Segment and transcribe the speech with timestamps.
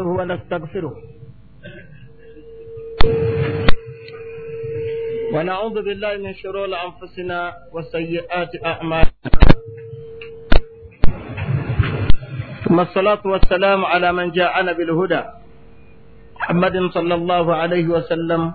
[0.00, 0.94] نستعينه ونستغفره.
[5.34, 7.40] ونعوذ بالله من شرور أنفسنا
[7.72, 9.30] وسيئات أعمالنا.
[12.64, 15.22] ثم الصلاة والسلام على من جاءنا بالهدى.
[16.40, 18.52] محمد صلى الله عليه وسلم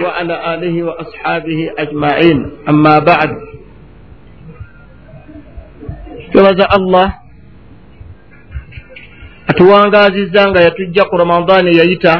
[0.00, 2.38] وعلى آله وأصحابه أجمعين.
[2.68, 3.32] أما بعد.
[6.30, 7.19] جزا الله
[9.50, 12.14] atuwangazizza nga yatujja ku ramadaani eyayita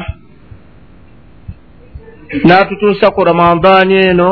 [2.46, 4.30] n'atutuusa ku ramadaani eno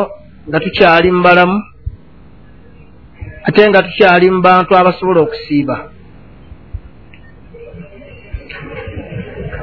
[0.48, 1.58] nga tukyali mu balamu
[3.46, 5.77] ate nga tukyali mu bantu abasobola okusiiba.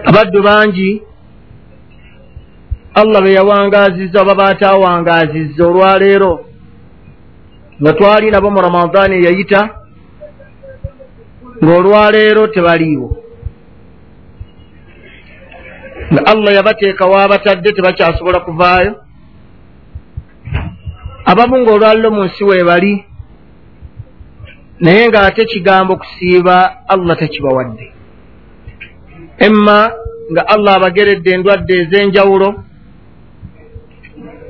[0.10, 0.92] Abaddu bangi
[3.02, 6.34] allah be yawangazizza oba baatawangazizza olwaleero
[7.82, 9.62] nga twali nabo mu ramadaani eyayita
[11.64, 13.25] ng'olwaleero tebaliiwo
[16.16, 18.96] nga allah yabateeka waabatadde tebakyasobola kuvaayo.
[21.26, 23.04] Abamu ng'olwaliro mu nsi weebali
[24.80, 27.86] naye ng'ate kigambo kusiiba allah tekibawadde.
[29.44, 29.92] Emma
[30.32, 32.50] nga allah abageredde endwadde ez'enjawulo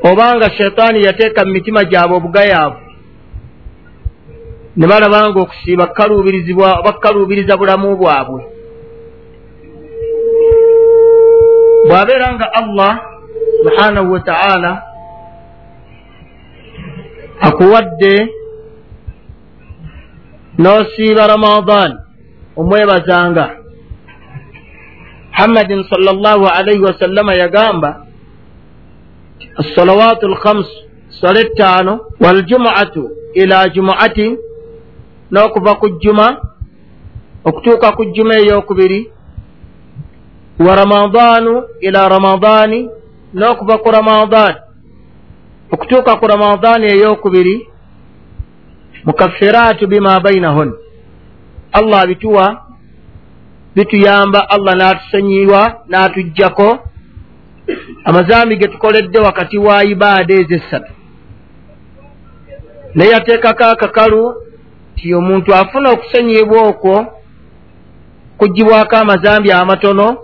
[0.05, 2.79] oba nga sheitaani yateeka mu mitima gyabwe obugayaavu
[4.77, 8.54] ne balaba nga okusiiba kukaluubirizibwa oba kukaluubiriza bulamu bwabwe
[11.87, 12.93] bw'abeera nga allah
[13.63, 14.71] subhanahu wa ta'ala
[17.47, 18.15] akuwadde
[20.57, 21.91] n'osiiba ramadan
[22.55, 23.45] omwebazanga.
[25.35, 28.05] Muhammadin sall llahu alaihi wasallama yagamba
[29.59, 30.67] assalawatu lkhams
[31.21, 34.37] sala ettaano waljumuatu ila jumuatin
[35.31, 36.27] n'okuva ku jjuma
[37.43, 39.11] okutuuka ku jjuma ey'okubiri
[40.59, 42.89] wa ramadaanu ila ramadaani
[43.33, 44.57] n'okuva ku ramadaani
[45.71, 47.67] okutuuka ku ramadaani ey'okubiri
[49.05, 50.73] mukaffiraatu bima bainahun.
[51.73, 52.65] Allah abituwa
[53.75, 56.79] bituyamba allah n'atusanyiwa n'atuggyako
[58.05, 60.91] amazambi ge tukoledde wakati wa ibaada ez'essatu
[62.95, 64.35] naye yateekako akakalu
[64.93, 66.95] nti omuntu afuna okusonyibwa okwo
[68.37, 70.17] kuggibwako amazambi amatono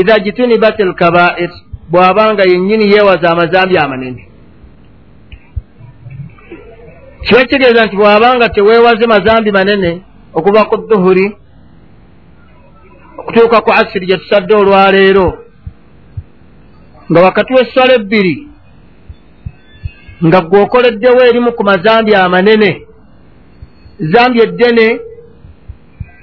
[0.00, 1.50] idha jitunibat alkabair
[1.90, 4.22] bw'abanga yennyini yeewaza amazambi amanene.
[7.24, 10.02] Kiba kitegeeza nti bw'abanga teweewaze mazambi manene
[10.34, 11.26] okuva ku duhuri
[13.18, 15.28] okutuuka ku asiri gye tusadde olwaleero
[17.10, 18.48] nga wakati w'essala ebbiri
[20.26, 22.70] nga gwe okoleddewo erimu ku mazambi amanene
[24.12, 24.86] zambi eddene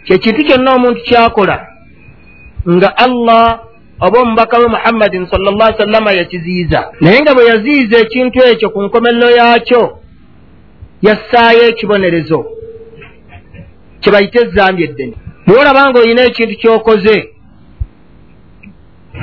[0.06, 1.73] kyekintu kyonna omuntu kyakola
[2.70, 3.60] nga allah
[4.00, 6.92] oba omubaka we muhammadin sal llah sallama yakiziyiza.
[7.02, 10.00] Naye nga bwe yaziyiza ekintu ekyo ku nkomerero yakyo
[11.02, 12.40] yassaayo ekibonerezo
[14.02, 15.16] kye bayita ezambi eddene.
[15.48, 17.18] Bwe olaba nga olina ekintu kyokoze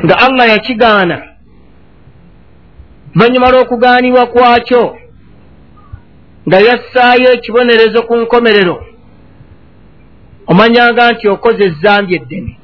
[0.04, 1.18] nga allah yakigaana
[3.14, 4.96] luvannyuma lw'okugaanibwa kwakyo
[6.48, 8.76] nga yassaayo ekibonerezo ku nkomerero
[10.46, 12.59] omanyanga nti okoze ezambi eddene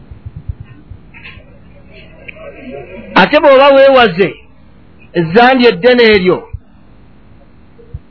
[3.21, 4.29] ate bw'oba weewaze
[5.19, 6.39] ezambi eddene eryo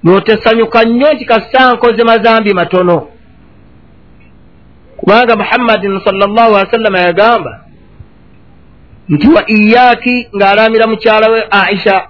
[0.04, 2.98] n'otesanyuka nnyo nti kassa nkoze mazambi matono.
[4.98, 7.54] Kubanga muhammadin salllahu ali wasallama yagamba
[9.10, 12.08] nti wa iyaaki ng'alaamira mukyala we aisha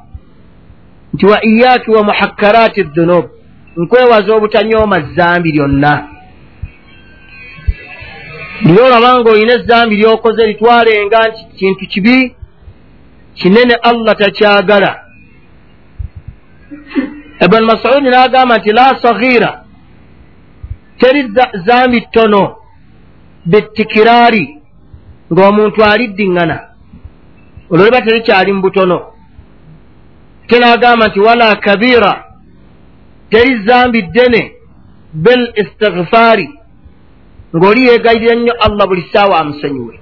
[1.13, 3.25] nti wa iyaaki wa muhakkaraati dhunub
[3.77, 6.07] nkwewaza obutanyooma zambi lyonna
[8.61, 12.35] niye olaba nga olina ezambi lyokoze litwalenga nti kintu kibi
[13.39, 14.91] kinene allah takyagala
[17.45, 19.51] ibn masudi n'agamba nti la sagira
[20.99, 21.21] teri
[21.67, 22.43] zambi ttono
[23.51, 24.45] bittikiraari
[25.31, 26.57] ng'omuntu aliddiŋŋana
[27.71, 28.97] olwo liba terikyali mu butono
[30.47, 32.13] te n'agamba nti wala kabira.
[33.29, 34.41] Teri zambi ddene
[35.13, 36.47] bel istigfaari
[37.55, 39.95] ng'oli yeegayirira nnyo allah buli ssaawa amusonyiwe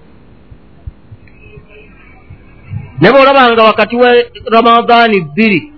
[3.04, 4.10] ne bw'olabanga wakati wa
[4.52, 5.74] ramadaani bbiri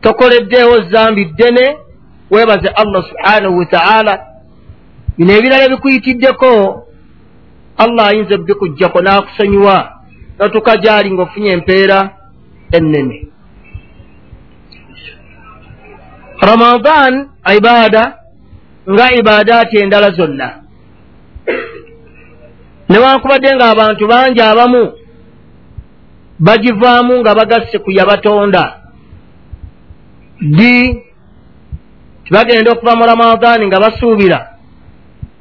[0.00, 1.76] tokoleddeewo zambi ddene
[2.30, 4.26] weebaze allah subhanahu wataala
[5.18, 6.50] bino ebirala bikuyitiddeko
[7.76, 9.76] allah ayinza bikuggyako n'akusonyiwa
[10.38, 11.98] notuka gyali ng'ofunye empeera
[12.72, 13.16] ennene.
[16.40, 18.04] Ramadan ibaada
[18.90, 20.48] nga ibaadaati endala zonna.
[22.88, 24.82] Newankubadde ng'abantu bangi abamu
[26.38, 28.64] bagivaamu nga bagasse ku yabatonda.
[30.40, 31.02] Di
[32.24, 34.38] tibagenda okuva mu ramadaani nga basuubira?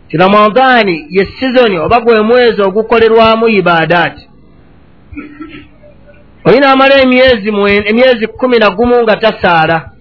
[0.10, 4.30] Ti ramadaani ye sizoni oba gwe mwezi ogukolerwamu ibaadaati
[6.46, 7.50] olina amala emyezi
[7.90, 9.92] emyezi kumi na gumu nga tasaala.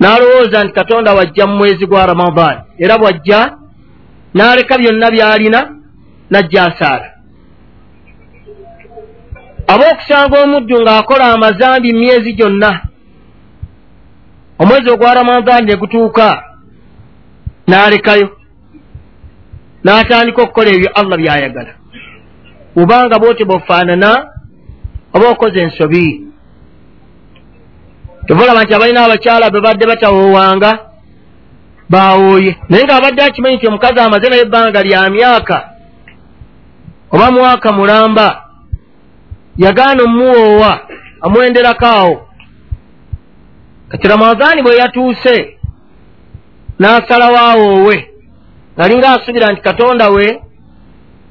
[0.00, 3.56] N'alowooza nti katonda wajja mu mwezi gwa ramadaani era bwajja
[4.34, 5.60] n'aleka byonna by'alina
[6.30, 7.13] n'ajja asaala
[9.66, 12.70] aba okusanga omuddu ng'akola amazambi myezi gyonna
[14.58, 16.26] omwezi ogwa ramadaani ne gutuuka
[17.68, 18.28] n'alekayo
[19.84, 21.72] n'atandika okukola ebyo allah by'ayagala.
[22.76, 24.10] Obanga bwoti bwofaanana
[25.14, 26.26] oba okoze ensobi
[28.26, 30.70] tobulaba nti abalina abakyala be badde batawoowanga
[31.88, 35.56] bawooye naye ng'abadde akimanyi nti omukazi amaze naye ebbanga lya myaka
[37.12, 38.43] oba mwaka mulamba
[39.56, 40.80] yagaana omuwoowa
[41.20, 42.28] amwenderako awo
[43.88, 45.58] kati ramadaani bwe yatuuse
[46.78, 48.10] n'asalawo awoowe
[48.78, 50.42] ngalinga asubira nti katonda we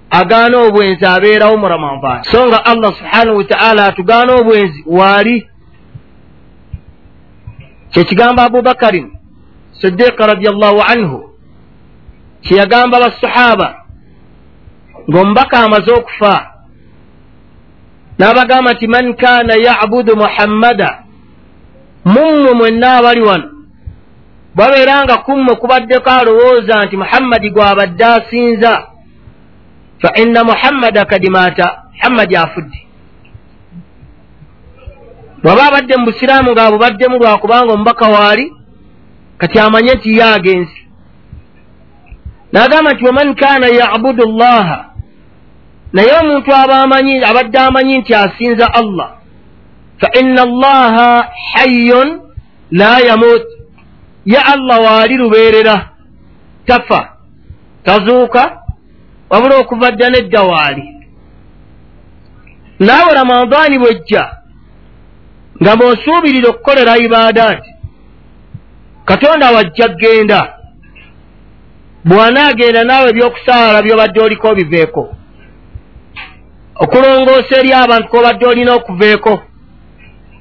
[0.10, 5.50] agaana obwenzi abeerawo mu ramadaani so nga allah subhanahu wataala atugaana obwenzi waali
[7.92, 9.12] kyekigambo abubakarin
[9.82, 11.30] sidiika radiallahu anhu
[12.42, 13.76] kyeyagamba basahaba
[15.10, 16.53] ng'omubaka amaze okufa
[18.20, 21.04] n'abagamba nti man kaana yabudu muhammada
[22.06, 23.50] mummwe mwenna abali wano
[24.56, 28.88] babeera nga kummwe kubaddeko alowooza nti muhammadi gwabadde asinza
[30.02, 32.80] fa inna muhammada kadimaata muhammadi afudde.
[35.44, 38.54] Bwaba abadde mu busiraamu ngaabubaddemu lwakubanga omubaka waali
[39.38, 40.82] kati amanye nti ye agenzi
[42.52, 44.93] n'agamba nti waman kaana yabudu llaha
[45.94, 49.10] naye omuntu aba amanyi abadde amanyi nti asinza allah.
[50.02, 52.22] Fa inna allaha hayyun
[52.72, 53.46] la yamut.
[54.26, 55.90] Ye allah waali lubeerera.
[56.66, 57.18] Tafa.
[57.86, 58.64] Tazuuka.
[59.30, 60.94] Wabula okuva dda nedda waali
[62.80, 64.24] naawe ramadaani bwejja
[65.62, 67.72] nga bw'osuubirira okukolera ibaadaati
[69.06, 70.42] katonda wajja genda
[72.06, 75.04] bw'anaagenda naawe ebyokusaala byobadde oliko obiveeko
[76.76, 79.42] okulongoosa eri abantu kwobadde olina okuveeko.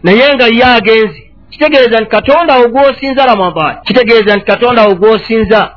[0.02, 5.76] Naye nga ye agenzi kitegeeza nti katonda wo gwosinza ramadan kitegeeza nti katonda wo gwosinza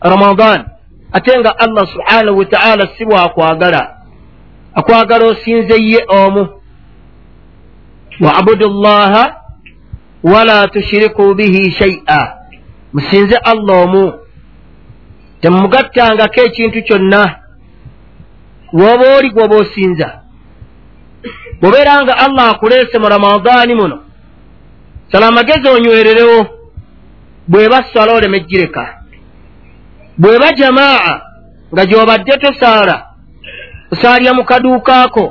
[0.00, 0.64] ramadan
[1.12, 3.96] ate nga allah subhanahu wataala si bwakwagala
[4.74, 6.48] akwagala osinze ye omu.
[8.20, 9.36] Waabudu llaha
[10.22, 12.32] wala tushiriku bihi shaia
[12.92, 14.12] musinze allah omu.
[15.40, 17.45] Temumugattangako ekintu kyonna
[18.78, 20.08] woba oli gwoba osinza.
[21.60, 23.96] Bwobeera nga allah akuleese mu ramadaani muno
[25.10, 26.40] sala amagezi onywererewo.
[27.48, 28.84] Bweba swala oleme gireka
[30.18, 31.20] bweba jamaa
[31.72, 33.06] nga gyobadde tosaala
[33.92, 35.24] osaalya mu kaduukaako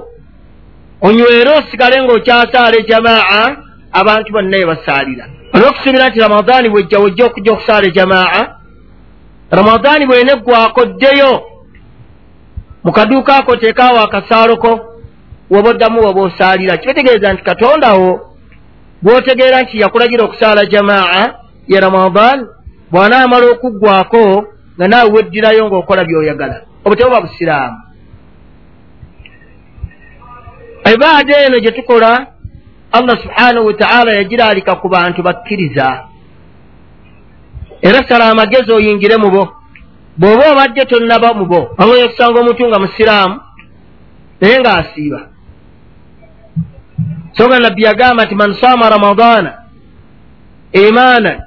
[1.02, 3.56] onywere osigale ng'okyasaala ejamaa
[4.00, 8.44] abantu bonna ebasaalira olwokusuubira nti ramadaani bwejja wejja okujja okusaala ejamaa
[9.52, 11.32] ramadaani bweneggwako ddeyo
[12.86, 14.72] mu kaduukaako teekaawo akasaaloko
[15.50, 18.10] woba oddamu woba osaalira kibitegeeza nti katondawo
[19.04, 21.26] gwotegeera nti yakulagira okusaala jamaa
[21.68, 22.48] ye ramadan
[22.92, 24.24] bw'anaamala okuggwako
[24.76, 26.56] nga naawe weddirayo ng'okola by'oyagala.
[26.86, 27.78] Obutebuba busiraamu.
[30.94, 32.12] Ibaada eno gye tukola
[32.92, 35.88] allah subhanahu wataala yagiraalika ku bantu bakkiriza.
[37.82, 39.44] Era sala amagezi oyingire mu bo
[40.18, 43.36] bw'oba obadde tonnaba mu bo amoyo okusanga omuntu nga musiraamu
[44.42, 45.20] naye ng'asiiba.
[47.36, 49.52] So nga nabbi yagamba nti man saama ramadaana
[50.72, 51.40] imaanan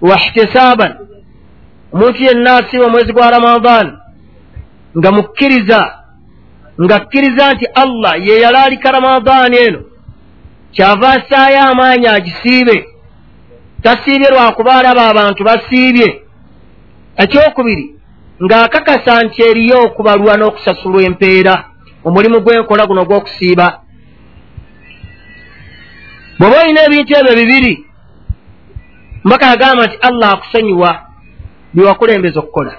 [0.00, 0.92] wa ihtisaaban
[1.92, 3.92] omuntu yenna asiiba omwezi gwa ramadaani
[4.98, 5.80] nga mukkiriza
[6.82, 9.80] nga kkiriza nti allah ye yalaalika ramadaani eno
[10.72, 12.88] kyava assaayo amaanyi agisiibe
[13.82, 16.23] tasiibye lwakuba alaba abantu basiibye
[17.22, 17.84] ekyokubiri
[18.42, 21.54] ng'akakasa nti eriyo okubalwa n'okusasulwa empeera
[22.06, 23.68] omulimu gw'enkola guno gw'okusiiba.
[26.38, 27.74] Bw'oba olina ebintu ebyo bibiri
[29.24, 30.90] mbaka agamba nti allah akusonyiwa
[31.74, 32.72] byewakulembeza okukola.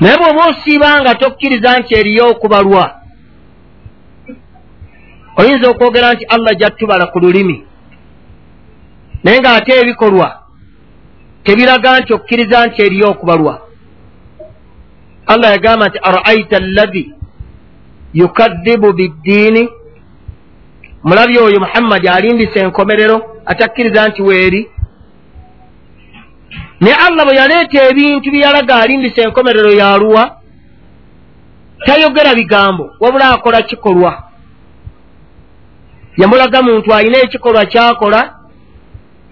[0.00, 2.84] Naye bw'oba osiiba nga tokkiriza nti eriyo okubalwa
[5.38, 7.56] oyinza okwogera nti allah jattubala ku lulimi
[9.22, 10.47] naye ng'ate ebikolwa
[11.48, 13.54] tebiraga nti okkiriza nti eriyo okubalwa.
[15.26, 17.12] Allah yagamba nti araaita allahi
[18.14, 19.68] yukadhibu biddiini?
[21.04, 24.70] Mulabi oyo muhammadi alimbisa enkomerero atakkiriza nti weeri
[26.80, 30.22] naye allah bwe yaleeta ebintu byeyalaga alimbisa enkomerero yaluwa
[31.86, 34.22] tayogera bigambo wabula akola kikolwa.
[36.16, 38.37] Yamulaga muntu alina ekikolwa kyakola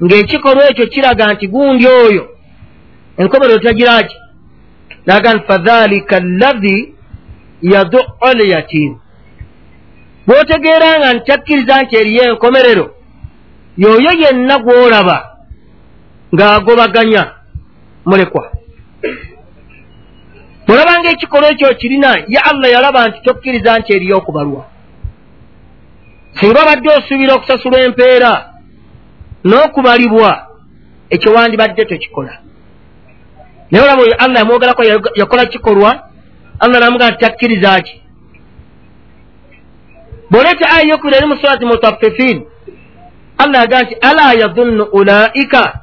[0.05, 2.25] ng'ekikolwa ekyo kiraga nti gundi oyo
[3.17, 4.17] enkomerero tagiraki
[5.07, 6.95] naga nti fadhalika allahi
[7.63, 8.99] yaduu lyatiimu
[10.27, 12.87] bw'otegeera nga ntakkiriza nti eriyo enkomerero
[13.83, 15.19] yoyo yenna gw'olaba
[16.35, 17.23] ng'agobaganya
[18.09, 18.45] mulekwa.
[20.67, 24.63] Bw'olabanga ekikolwa ekyo kirina ye allah yalaba nti tokkiriza nti eriyo okubalwa
[26.37, 28.33] singa obadde osuubira okusasula empeera
[29.49, 30.33] n'okubalibwa
[31.11, 32.35] ekyo wandibadde tekikola
[33.71, 34.83] naye olaba oyo allah yamwogerako
[35.15, 35.91] yakola kikolwa
[36.59, 38.03] allah namugaa takkiriza ki?
[40.31, 42.47] Bw'oleeta aya yokubira eri mu surati mutaffifin
[43.39, 45.81] allah yagaa nti ala yadunnu ulaika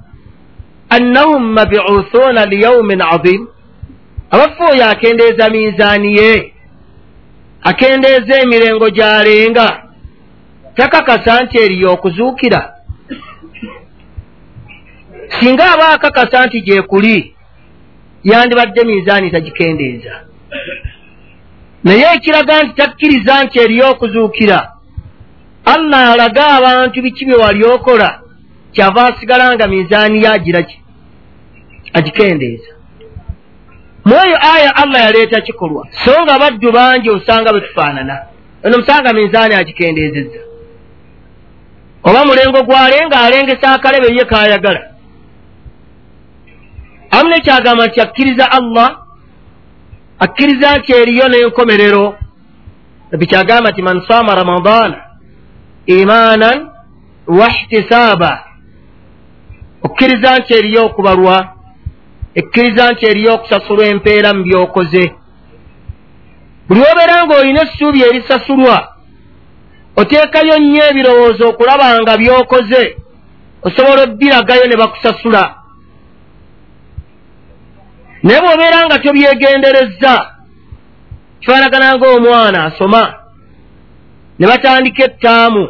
[0.89, 3.48] annahum mabuusuuna liyaumin azim
[4.32, 6.53] abafu oyo akendeeza minzaani ye
[7.63, 9.84] akendeeza emirengo gy'alenga
[10.75, 12.73] takakasa nti eriyo okuzuukira
[15.30, 17.36] singa aba akakasa nti gyekuli
[18.24, 20.13] yandibadde minzaani tagikendeeza.
[21.84, 24.60] Naye ekiraga nti takkiriza nti eriyo okuzuukira.
[25.65, 28.20] Allah alaga abantu biki bye wali okola
[28.74, 30.77] kyava asigala nga minzaani yagiraki
[31.94, 32.72] agikendeeza.
[34.06, 35.88] Mweyo aya allah yaleeta kikolwa.
[36.06, 38.25] So nga baddu bangi osanga bwe tufaanana
[38.63, 40.39] eno musanga minzaani agikendeezezza.
[42.03, 44.93] Oba mulengo gwalenga alengesa akalebe ye kayagala
[47.15, 48.89] amu nekyagamba nti akkiriza allah
[50.20, 52.05] akkiriza nti eriyo n'enkomerero
[53.20, 54.98] bikyagamba nti man saama ramadaana
[55.86, 56.58] imaanan
[57.27, 58.32] wahtisaaba
[59.86, 61.38] okkiriza nti eriyo okubalwa
[62.39, 65.03] ekkiriza nti eriyo okusasulwa empeera mu byokoze.
[66.67, 68.77] Buli obeera ng'olina essuubi erisasulwa
[69.96, 72.84] oteekayo nnyo ebirowoozo okulaba nga byokoze
[73.67, 75.62] osobola obbiragayo ne bakusasula
[78.24, 80.13] naye bw'obeera nga tobyegenderezza
[81.39, 83.03] kifaanagana ng'omwana asoma
[84.39, 85.63] ne batandika ettaamu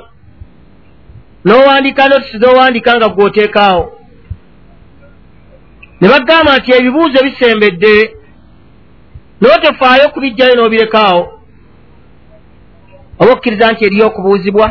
[1.46, 3.86] n'owandiika notisi z'owandiika nga gw'oteekaawo.
[6.00, 7.94] Ne bagamba nti ebibuuzo bisembedde
[9.42, 11.24] naye tofaayo kubijjayo n'obirekaawo
[13.20, 14.68] oba okkiriza nti eriyo okubuuzibwa?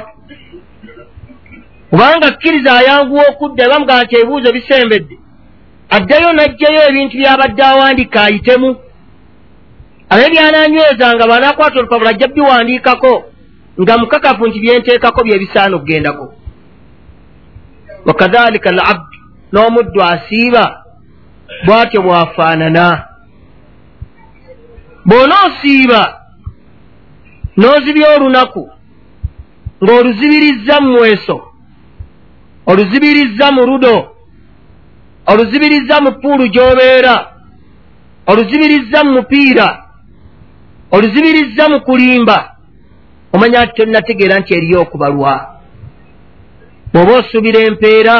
[1.92, 5.16] Obanga kkiriza ayanguwa okudda bamugaa nti ebibuuzo bisembedde
[5.96, 8.70] addayo n'ajjayo ebintu by'abadde awandiika ayitemu.
[10.12, 13.12] Abe byananywezanga banakwata olupapula ajja biwandiikako
[13.80, 16.34] nga mukakafu nti byenteekako bye bisaana okugendako.
[18.06, 19.18] Wakadhalika al abdu
[19.52, 20.64] n'omuddu asiiba
[21.64, 22.87] bw'atyo bw'afaanana.
[25.08, 26.02] Bw'onoosiiba
[27.56, 28.70] n'ozibya olunaku
[29.82, 31.37] ng'oluzibirizza mu mweso
[32.66, 34.12] oluzibirizza mu ludo
[35.26, 37.16] oluzibirizza mu puulu gy'obeera.
[38.26, 39.84] Oluzibirizza mu mupiira.
[40.90, 42.56] Oluzibirizza mu kulimba.
[43.32, 45.34] Omanya nti tonnategeera nti eriyo okubalwa.
[46.92, 48.16] Bw'oba osuubira empeera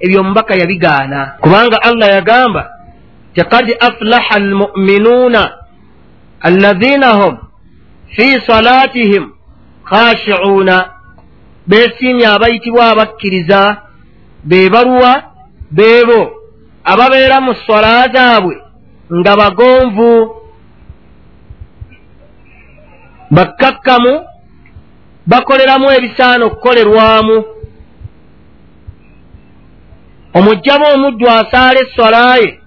[0.00, 1.20] ebyo omubaka yabigaana.
[1.40, 2.62] Kubanga allah yagamba
[3.34, 5.52] ti kad aflaha almuminuuna
[6.40, 7.38] allaziina hum
[8.16, 9.30] fi salaatihim
[9.84, 10.90] khashicuuna
[11.66, 13.82] beesiimye abayitibwa abakkiriza
[14.44, 15.22] be baluwa
[15.70, 16.37] beebo
[16.92, 18.54] ababeera mu swala zaabwe
[19.18, 20.10] nga bagonvu
[23.30, 24.12] bakkakkamu
[25.26, 27.36] bakoleramu ebisaana okukolerwamu.
[30.38, 32.60] Omugjamu omuddu asaala esswala ye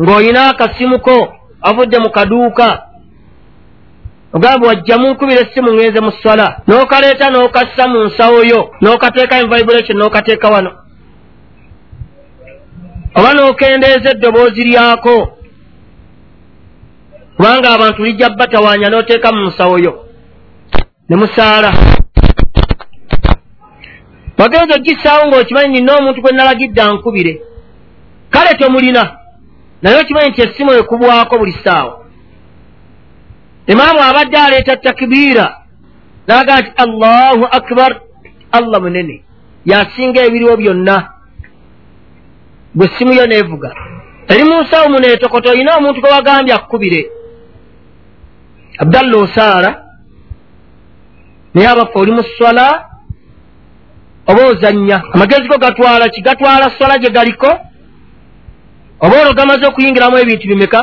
[0.00, 1.16] ng'olina akasimuko
[1.68, 2.68] avudde mu kaduuka
[4.32, 10.48] ogamba wajjamu nkubira essimu ngenze mu swala n'okaleeta n'okassa mu nsawo yo n'okateeka envibration n'okateeka
[10.48, 10.70] wano
[13.14, 15.38] oba n'okendeeza eddoboozi lyako.
[17.36, 19.92] Kubanga abantu lijja batawaanya n'oteeka mu nsawo yo.
[21.08, 21.70] Ne musaala.
[24.38, 27.32] Wagenza ogisaawo ng'okimanyi nina omuntu gwe nalagidde ankubire.
[28.30, 29.02] Kale tomulina.
[29.82, 32.04] Naye okimanyi nti essimu ekubwako buli ssaawa.
[33.66, 35.46] Imaamu abadde aleeta takibiira
[36.28, 38.00] n'agaa nti allahu akbar.
[38.52, 39.24] Allah munene.
[39.64, 40.96] Yasinga ebiriwo byonna
[42.74, 43.70] gwe essimu yo neevuga
[44.28, 47.10] eri mu nsawo muneetokoto olina omuntu gwe wagambye akkubire
[48.78, 49.70] abdalla osaala
[51.54, 52.92] naye abafe oli mu swala
[54.26, 56.22] oba ozannya amagezi go gatwala ki?
[56.22, 57.50] Gatwala swala gye galiko.
[59.00, 60.80] Oba olwo gamaze okuyingiramu ebintu bimeka?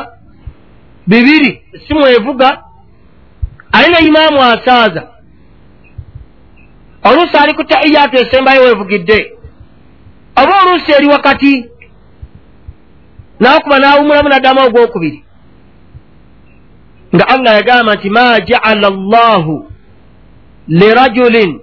[1.06, 2.62] Bibiri esimu evuga.
[3.72, 5.02] Ali ne imaamu asaaza.
[7.04, 9.32] Oluusi ali ku taiyatu esembayo wevugidde.
[10.36, 11.70] Oba oluusi eri wakati
[13.40, 15.24] nakuba nawumulamu naddamu ogwokubiri.
[17.14, 19.70] Nga allah yagamba nti ma jaala llahu
[20.68, 21.60] lirajulin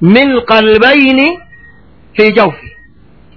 [0.00, 1.38] min kalbaini
[2.12, 2.68] fi jawfi.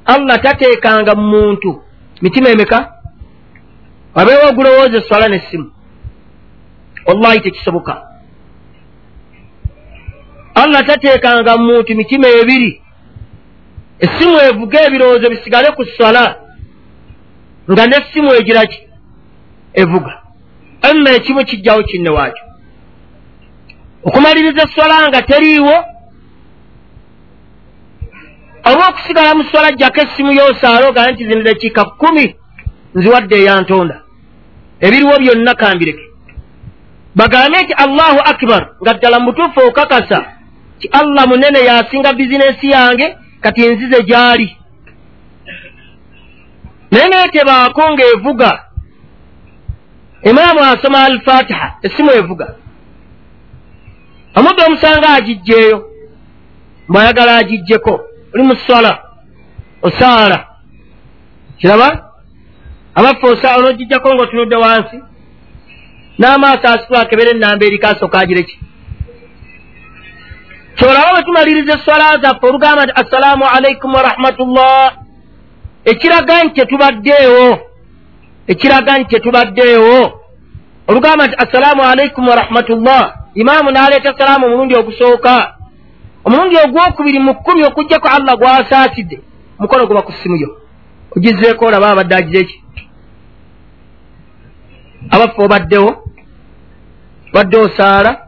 [0.06, 1.82] Allah tateekanga mu muntu.
[2.22, 2.94] Mitima emeka?
[4.16, 5.72] Wabeewo ogulowooza eswala nessimu?
[7.06, 8.02] Wallahi tekisoboka.
[10.56, 12.82] Allah tateekanga mu muntu mitima ebiri.
[14.00, 16.47] Essimu evuga ebirowoozo bisigale ku swala
[17.72, 18.80] nga nessimu egiraki
[19.74, 20.22] evuga.
[20.90, 22.44] Emma ekimu kijjawo kinne waakyo.
[24.04, 25.76] Okumaliriza eswala nga teriiwo
[28.70, 32.36] olw'okusigala mu swala jjako essimu y'osaala ogala nti zino dakiika kkumi
[32.96, 33.98] nziwadde eyantonda.
[34.86, 36.06] Ebiriwo byonna kambireke.
[37.16, 40.20] Bagambe nti allahu akbar nga ddala mutuufu okakasa
[40.80, 44.57] ti allah munene yasinga bizinesi yange kati nzize gy'ali
[46.98, 48.64] naye naye tebaako ng'evuga.
[50.30, 52.48] Imaamu asoma alfatiha essimu evuga.
[54.36, 55.90] Omudde omusanga agijjeeyo
[56.90, 57.94] mbwayagala agijjeko
[58.34, 59.04] oli mu swala
[59.82, 60.46] osaala.
[61.60, 62.10] Kiraba?
[62.96, 64.98] Abaffe osaala onogijjako ngaotunudde wansi
[66.20, 68.60] n'amaaso asitwakebera ennamba erikasooka agireki
[70.78, 74.94] kyolaba bwe tumaliriza eswala zaffe olugamba nti assalaamu alaikum warahmatullah
[75.92, 77.48] ekiraga nti tetubaddeewo.
[78.48, 80.00] Ekiraga nti tetubaddeewo.
[80.88, 83.04] Olugamba nti assalaamu alaikum warahmatullah
[83.36, 85.54] imaamu n'aleeta salaamu omulundi ogusooka.
[86.26, 89.18] Omulundi ogwokubiri mu kkumi okugjako allah gwasaasidde
[89.60, 90.50] mukono guba ku ssimuyo
[91.16, 92.64] ogizeeko olaba abadde agira eki
[95.10, 96.04] abaffe obaddewo?
[97.34, 98.27] Badde osaala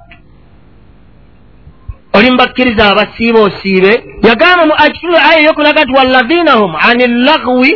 [2.19, 3.91] oli mubakkiriza abasiiba osiibe
[4.27, 7.71] yagamba mu akitulu aya eyokulaga nti wallaziina hum ani llagwi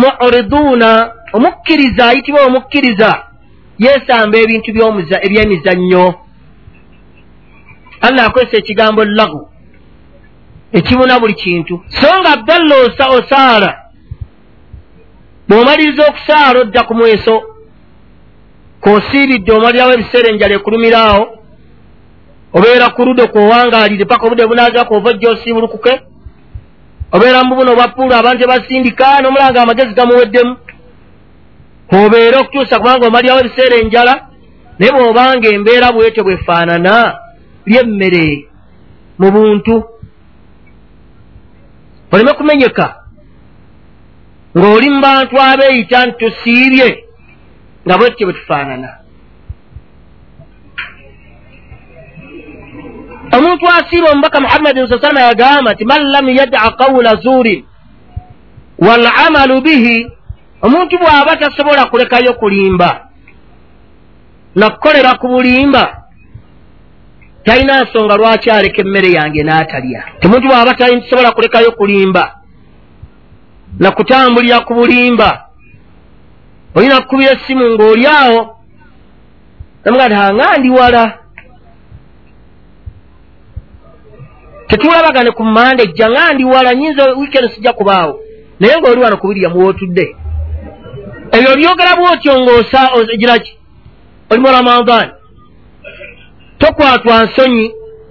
[0.00, 0.88] muriduuna
[1.32, 3.10] omukkiriza ayitibwa omukkiriza
[3.78, 4.70] yeesamba ebintu
[5.26, 6.06] ebyemizannyo.
[8.00, 9.48] Allah akozesa ekigambo lagu
[10.72, 11.84] ekibuna buli kintu.
[12.00, 12.74] So nga abdalla
[13.18, 13.70] osaala
[15.48, 17.34] bw'omaliriza okusaala odda ku mweso
[18.82, 21.41] k'osiibidde omalirawo ebiseera enjala ekulumiraawo
[22.52, 25.92] obeera ku ludo kwowangaalire paka obudde bunaazako ova ojja osiibulukuke
[27.12, 30.54] obeera mu bubuno obwapuulu abantu ebasindika n'omulanga amagezi gamuweddemu.
[31.92, 34.14] Obeere okutuusa kubanga omalirawo ebiseera enjala
[34.78, 36.94] naye bw'obanga embeera bwetyo bwefaanana
[37.68, 38.26] lyemmere
[39.20, 39.74] mu buntu.
[42.12, 42.86] Oleme kumenyeka
[44.56, 46.88] ng'oli mu bantu abeeyita nti tusiibye
[47.84, 49.01] nga bwetyo bwe tufaanana
[53.36, 57.64] omuntu asiiba omubaka muhammadin sa salama yagamba nti man lam yadaa qawula zuurin
[58.78, 60.06] walamalu bihi
[60.62, 63.08] omuntu bw'aba tasobola kulekayo kulimba
[64.54, 66.04] nakukolera ku bulimba
[67.44, 70.00] talina nsonga lwaki aleka emmere yange n'atalya.
[70.20, 72.42] Temuntu bw'aba tasobola kulekayo kulimba
[73.78, 75.48] nakutambulira ku bulimba
[76.74, 78.40] olina kukubira essimu ng'oli awo
[79.84, 81.21] namuga ti anga ndi wala
[84.72, 88.20] tetulabagane ku manda ejja nga ndi wala nyinza wiikendi sijja kubaawo.
[88.60, 90.16] Naye ng'oli wano kubirya muwootudde
[91.32, 93.52] ebyo byogera bwotyo ng'ogiraki
[94.30, 95.08] oli mu ramadan
[96.58, 97.66] tokwatwa nsonyi.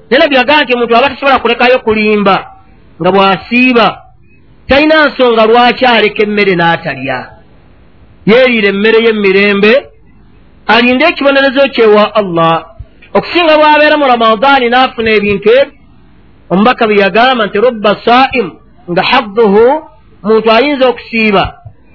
[0.09, 2.37] Naye nabiraga nti omuntu aba tasobola kulekayo kulimba
[3.01, 3.87] nga bw'asiiba
[4.67, 7.19] talina nsonga lwaki aleka emmere n'atalya.
[8.25, 9.73] Yeeriira emmere y'emirembe
[10.67, 12.55] alinde ekibonerezo kyewa allah.
[13.13, 15.80] Okusinga bw'abeera mu ramadaani n'afuna ebintu ebyo
[16.51, 18.51] omubaka bye yagamba nti rubba saimu
[18.91, 19.63] nga hadduhu
[20.23, 21.43] muntu ayinza okusiiba.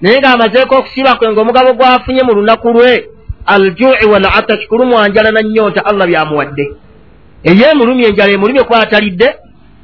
[0.00, 2.92] Naye ng'amazeeko okusiiba kwe ngaomugabo gwafunye mu lunaku lwe
[3.46, 6.64] aljui walataki kulumwa njala nanyonta allah byamuwadde.
[7.48, 9.28] Eyo emulumye enjala emulumye kuba atalidde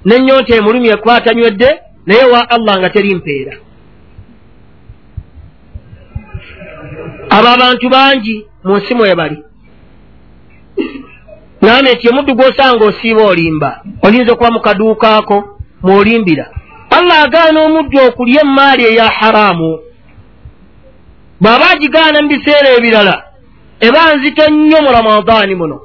[0.04, 1.68] nenyonta emulumye kuba atanywedde
[2.06, 3.52] naye wa allah nga teri mpeera
[7.30, 9.38] abo abantu bangi mu nsi mwe bali
[11.64, 13.70] ngambe nti omuddu gw'osanga osiiba olimba
[14.03, 15.37] oyinza okuba mu kaduukaako
[15.83, 16.46] mw'olimbira.
[16.90, 19.79] Allah agaana omuddu okulya emaali eya haramu
[21.40, 23.14] bw'aba agigaana mu biseera ebirala
[23.87, 25.79] eba nzito nnyo mu ramadaani muno.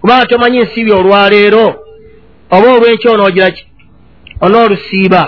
[0.00, 1.66] Kubanga tomanyi nsiibi olwaleero
[2.50, 3.64] oba olw'enki onoogira ki?
[4.40, 5.22] Onoolusiiba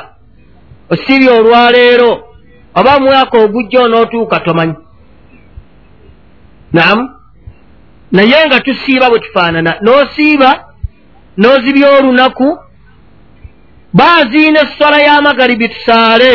[0.92, 2.10] osiibye olwaleero
[2.74, 4.74] oba mwaka ogujja onootuuka tomanyi?
[6.72, 7.19] Naamu
[8.12, 9.72] naye nga tusiiba bwe tufaanana.
[9.82, 10.50] N'osiiba
[11.36, 12.58] n'ozibya olunaku
[13.92, 16.32] baaziina esswala y'amagalibi tusaale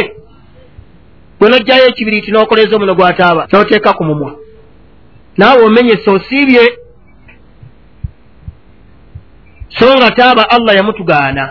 [1.39, 4.31] bwe nojjayo ekibiriiti n'okoleza omuno gwataaba n'oteeka ku mumwa.
[5.37, 6.63] Naawe omenyesa osiibye.
[9.69, 11.45] So nga taaba allah yamutugaana.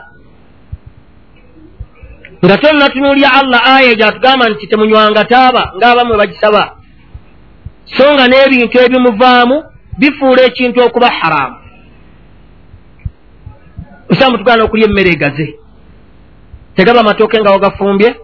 [2.45, 6.77] Nga tonnatunuulya allah aya gyatugamba nti temunywanga taaba ng'abamwe bagisaba.
[7.97, 11.65] So nga n'ebintu ebimuvaamu bifuula ekintu okuba haraamu
[14.09, 15.55] osaamu tugaana okulya emmere egaze.
[16.75, 18.17] Tegaba amatooke nga wagafumbye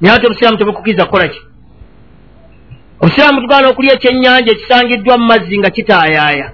[0.00, 1.40] naye ate obusiraamu tebukukiriza kukola ki?
[3.00, 6.52] Obusiraamu tugaana okulya ekyennyanja ekisangiddwa mu mazzi nga kitaayaaya.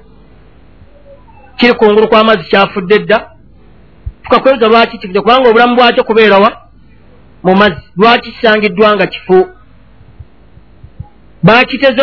[1.56, 3.30] Kiri kungulu kw'amazzi kyafudde dda.
[4.22, 6.50] Tukakwebuza lwaki kifudde kubanga obulamu bwakyo kubeerawa
[7.42, 9.48] mu mazzi lwaki kisangiddwa nga kifu
[11.42, 12.02] bakiteze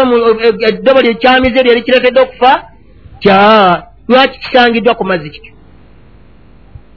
[0.70, 2.52] eddobo lyekyamize lyeri kirekedde okufa?
[4.08, 5.54] Lwaki kisangiddwa ku mazzi kityo?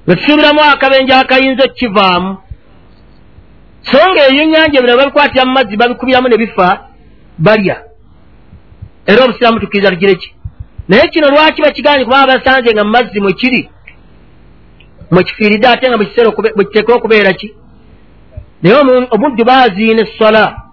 [0.06, 2.36] Nga tusuubiramu akabenje akayinza okukivaamu.
[3.82, 6.68] So nga ebyenyanja ebino babikwatira mu mazzi babikubiramu ne bifa
[7.38, 7.76] balya.
[9.06, 10.34] Era obusiramu tukkiriza tugire ki?
[10.88, 13.70] Naye kino lwaki bakiganye kubanga basanze nga mu mazzi mwe kiri?
[15.10, 17.54] Mwekifiiridde ate nga mukiseera bwekiteekera okubeera ki?
[18.62, 18.76] Naye
[19.10, 20.69] omuddu baaziina essola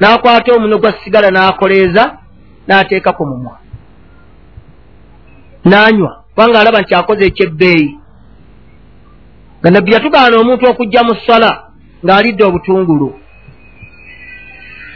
[0.00, 2.04] n'akwata omuno gwa sigala n'akoleeza
[2.66, 3.58] n'ateeka ku mumwa.
[5.64, 7.98] N'anywa kubanga alaba nti akoze ekyebbeeyi.
[9.60, 11.50] Nga nabbi yatugaana omuntu okujja mu ssola
[12.04, 13.08] ng'alidde obutungulu.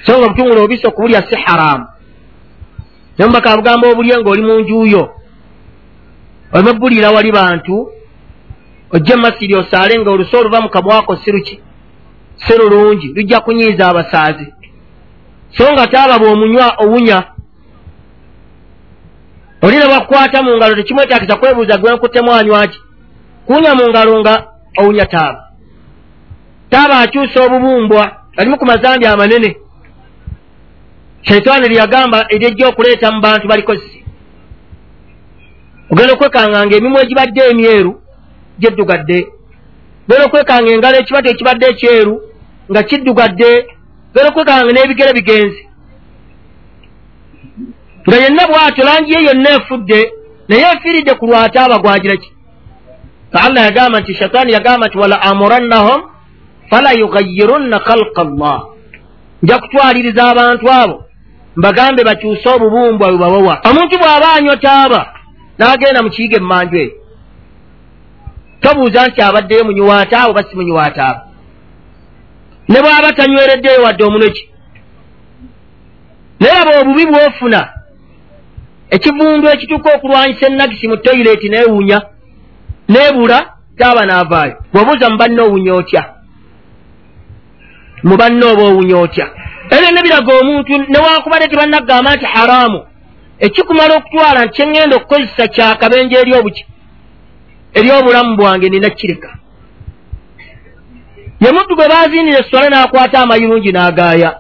[0.05, 1.87] So nga obutungulu obisa okubulya si haraamu
[3.17, 5.05] naye mubaka abugamba obulye ng'oli mu njuuyo.
[6.53, 7.75] Oleme buliira wali bantu
[8.95, 11.61] ojje masiri osaale nga oluso oluva mu kamwako si luki
[12.37, 14.54] si lulungi lujja kunyiiza abasaazi
[15.57, 17.19] so nga taaba bw'omunywa owunya.
[19.62, 22.79] Oli ne bakukwata mu ngalo tekimwetaakisa kwebuuza gwenkuttemu anywaki
[23.47, 24.35] kuwunya mu ngalo nga
[24.81, 25.40] owunya taaba.
[26.71, 29.57] Taaba akyusa obubumbwa alimu ku mazambi amanene.
[31.23, 34.05] Shaitaani lyeyagamba eryejja okuleeta mu bantu balikozisi
[35.90, 37.93] ogenda okwekanganga emimwa egibadde emyeru
[38.61, 39.19] gyeddugadde
[40.07, 42.14] ogenda okwekanga engalo ekibadde ekibadde ekyeru
[42.71, 43.51] nga kiddugadde
[44.14, 45.62] ogenda okwekanga n'ebigere bigenzi.
[48.07, 50.00] Nga yenna bw'atyo langi ye yonna efudde
[50.48, 52.31] naye efiiridde ku lwataaba gwagira ki?
[53.33, 56.00] Allah yagamba nti shaitaani yagamba nti wala amurannahum
[56.70, 58.61] fala yugayirunna khalqa llah
[59.42, 60.96] nja kutwaliriza abantu abo
[61.57, 63.55] mbagambe bakyuse obubumbwa bwe babawa.
[63.68, 65.00] Omuntu bw'aba anywa taaba
[65.59, 66.94] n'agenda mu kiyiga emmanju eyo
[68.61, 71.34] tobuuza nti abaddeyo munyuwaataabo oba si munyuwaataabo
[72.68, 74.44] ne bw'aba tanywereddeyo wadde omuneki
[76.40, 77.61] naye aba obubi bw'ofuna
[78.94, 81.98] ekivundu ekituuka okulwanyisa ennagisi mu toyireeti neewunya
[82.88, 83.38] neebula
[83.79, 84.57] taaba n'avaayo.
[84.72, 86.03] Bw'obuuza mu banne owunya otya?
[88.09, 89.27] Mu banne oba owunya otya?
[89.74, 92.81] Ebyo ne biraga omuntu newankubadde tebannagamba nti haraamu.
[93.46, 96.64] Ekikumala okutwala nti kyeŋŋenda okukozesa kyakabenje eri obuki
[97.79, 99.31] eri obulamu bwange nina kireka
[101.44, 104.30] ye muddu gwe baazinira esswale n'akwata amayirungi n'agaaya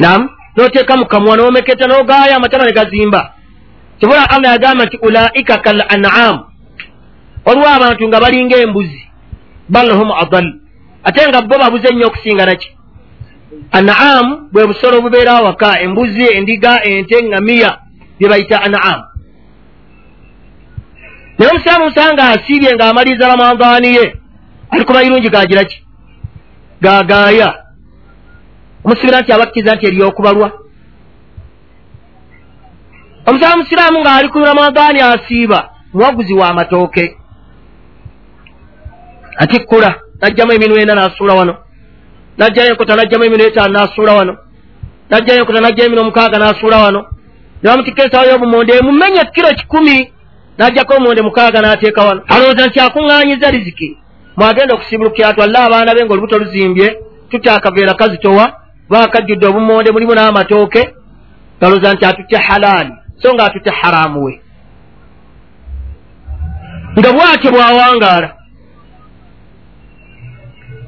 [0.00, 3.34] nam n'oteeka mu kamwa n'omeketa n'ogaaya amatama ne gazimba.
[3.98, 6.36] Kibula allah yagamba nti ulaika kal an'am
[7.44, 9.02] waliwo abantu nga balinga embuzi
[9.68, 10.46] bal hum adal
[11.04, 12.70] ate nga bo babuze ennyo okusinga naki?
[13.72, 15.80] An'am bwe busolo bubeera awaka.
[15.80, 17.78] Embuzi endiga ente ngamiya
[18.18, 19.00] bye bayita an'am
[21.38, 24.23] naye omusiraamu musanga asiibye ng'amaliriza ramadaani ye
[24.74, 25.78] ali kubayirungi gagira ki
[26.82, 27.48] gagaaya
[28.84, 30.48] omusibira nti abakkiriza nti eryokubalwa
[33.26, 35.60] omusala musiraamu ng'ali ku ramadaani asiiba
[35.94, 37.16] muwaguzi wa matooke.
[39.36, 41.54] Atikkula najjamu eminwe ena n'asuula wano.
[42.38, 44.36] Najjayo enkota najjamu eminwe etaano n'asuula wano.
[45.10, 47.00] Najjayo enkota najjayo eminwe omukaaga n'asuula wano.
[47.62, 50.12] Ne bamutikka ensawo y'obumonde emumenye kiro kikumi
[50.58, 52.22] n'ajjako omumonde mukaaga n'ateeka wano.
[52.28, 53.98] Alowooza nti akuŋŋaanyiza riziki
[54.36, 56.98] mwagenda okusibulukira twalle abaana be ng'olubuto luzimbye
[57.30, 58.44] tutte akaveera kazitowa
[58.86, 60.82] kubanga kajjudde obumonde mulimu n'amatooke
[61.60, 64.40] galooza nti atutte halaali so nga atutte haraamu we.
[66.98, 68.28] Nga bw'atyo bw'awangaala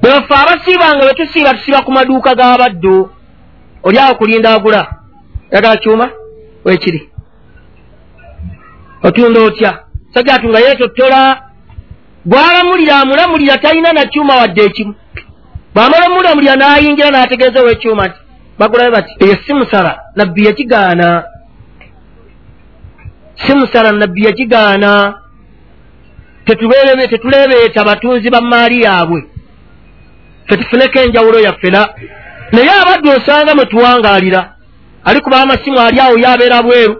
[0.01, 3.11] bwebaffe abasiibanga bwe tusiiba tusiiba ku maduuka g'abaddu
[3.83, 4.83] oli awo kulinda agula
[5.53, 6.11] yagala kyuma?
[6.65, 7.11] Wekiri
[9.03, 9.73] otunda otya?
[10.15, 11.46] Sajja atunga yeetottola
[12.27, 14.95] gwalamulira amulamulira talina nakyuma wadde ekimu
[15.75, 18.19] bwamala omulamulira n'ayingira n'ategeeza owekyuma nti
[18.59, 21.09] bagulabe bati eyo si musala nabbi yakigaana
[23.43, 24.93] si musala nabbi yakigaana
[27.11, 29.21] tetuleebeeta batunzi ba maali yaabwe
[30.49, 31.89] fetufuneko enjawulo yaffena
[32.53, 34.53] naye abadde osanga mwe tuwangaalira
[35.05, 36.97] ali kuba amasimu ali awo yabeera bweru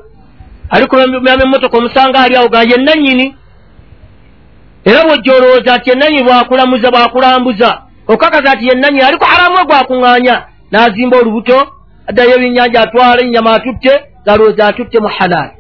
[0.71, 3.37] ali kubama emmotoka omusanga ali awo ga yennanyini
[4.89, 7.71] era bwojja olowooza ati yennanyini bwakulamuza bwakulambuza.
[8.09, 10.37] Okakasa ati yennanyini ali ku haramu gwakuŋŋaanya.
[10.71, 11.59] N'azimba olubuto
[12.09, 13.93] addayo ebyennyanja atwala ennyama atutte
[14.27, 15.55] galowooza atutte mu halaali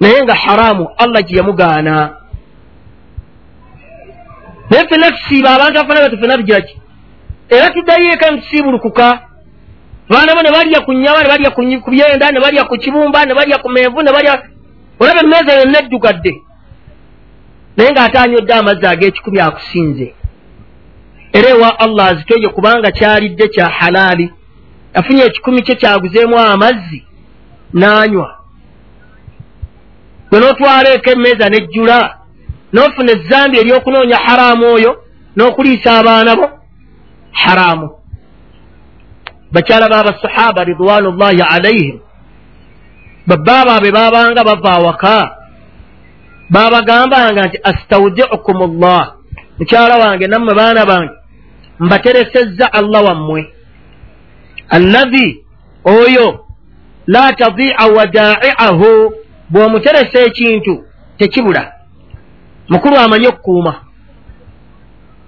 [0.00, 1.94] naye nga haramu allah gye yamugaana.
[4.70, 6.74] Naye fena tusiiba abantu afana batu fena tugiraki
[7.48, 9.06] era tuddayo eka netusiibulukuka
[10.10, 13.34] baana bo ne balya ku nyama ne balya ku byenda ne balya ku kibumba ne
[13.34, 14.34] balya ku menvu ne balya
[15.00, 16.32] olaba emmeeza yonna eddugadde
[17.76, 20.14] naye ng'ate anywedde amazzi ag'ekikumi akusinze
[21.32, 24.32] era ewa allah azitoye kubanga kyalidde kya halaali.
[24.94, 27.04] Afunye ekikumi kye kyaguzeemu amazzi
[27.74, 28.28] n'anywa.
[30.30, 31.98] Gwe n'otwaleeko emmeeza nejjula
[32.72, 34.90] n'ofuna ezzambi ery'okunoonya haraamu oyo
[35.36, 36.46] n'okuliisa abaana bo
[37.32, 37.88] haraamu
[39.52, 41.98] bakyala baabasahaba ridwanullahi alaihim
[43.26, 45.36] babba baabwe babanga bava awaka
[46.50, 49.14] babagambanga nti astaudiukum llah
[49.58, 51.22] mukyala wange nammwe baana bange
[51.80, 53.52] mbateresezza allah wammwe.
[54.68, 55.44] Allazi
[55.84, 56.46] oyo
[57.06, 59.12] la tadiica wadaa'iahu
[59.50, 60.84] bw'omuteresa ekintu
[61.18, 61.72] tekibula.
[62.68, 63.74] Mukulu amanyi okukuuma.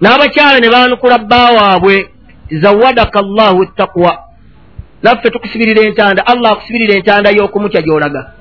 [0.01, 2.09] N'abakyala ne baanukula bba waabwe
[2.51, 4.19] zawadaka llahu taqwa
[5.03, 8.31] naffe tukusibirira entanda allah akusibirira entanda y'okumutya gy'olaga.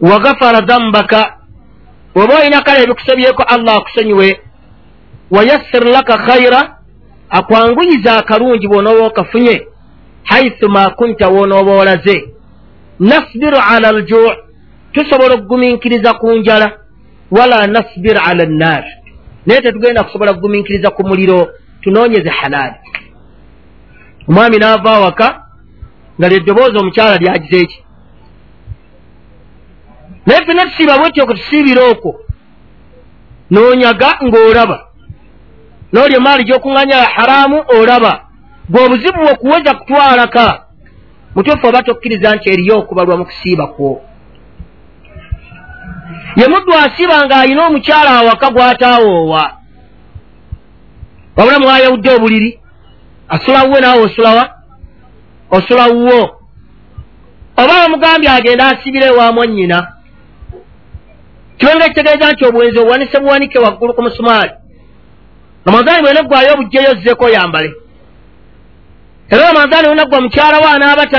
[0.00, 1.36] Wagafara dhambaka
[2.14, 4.40] oba olina kale ebikusobyeko allah akusonyiwe
[5.30, 6.60] wayassir laka khaira
[7.30, 9.56] akwanguyiza akalungi bw'onooba okafunye
[10.24, 12.34] haithu ma kunta woonooba olaze.
[13.00, 14.30] Nasbiru ala aljuu
[14.92, 16.78] tusobola okugumiikiriza ku njala
[17.30, 18.84] wala nasbiru ala nnaar
[19.46, 21.48] naye tetugenda kusobola kugumiikiriza ku muliro
[21.82, 22.74] tunoonyeze halaali
[24.28, 25.26] omwami n'ava awaka
[26.18, 27.83] nga lyeddoboozi omukyala lyagize eki
[30.26, 32.20] naye fena tusiiba bwetyo okutusiibira okwo.
[33.50, 34.78] Noonyaga ng'olaba.
[35.92, 38.12] N'olyo maali gy'okuŋŋanya haraamu olaba.
[38.68, 40.64] Gwe obuzibu bwe okuweza kutwalaka
[41.34, 44.02] mutuufu oba tokkiriza nti eriyo okubalwa mu kusiiba kwo.
[46.36, 49.44] Ye muddu asiiba ng'ayina omukyala awaka gw'ataawoowa.
[51.36, 52.60] Wabula mwayawudde obuliri
[53.28, 54.44] asula wuwe naawe osulawa?
[55.50, 56.44] Osula wuwo
[57.56, 59.93] oba bamugambye agenda asibire ewamu nnyina
[61.58, 64.52] kibenga ekitegeeza nti obwenzi obuwanise buwanike waggulu ku musumaali.
[65.64, 67.74] Ramazaani bwena eggwayo obugjeyo zzeko yambale.
[69.30, 71.18] Era ramazaani bwena ggwa mukyalawo anaabata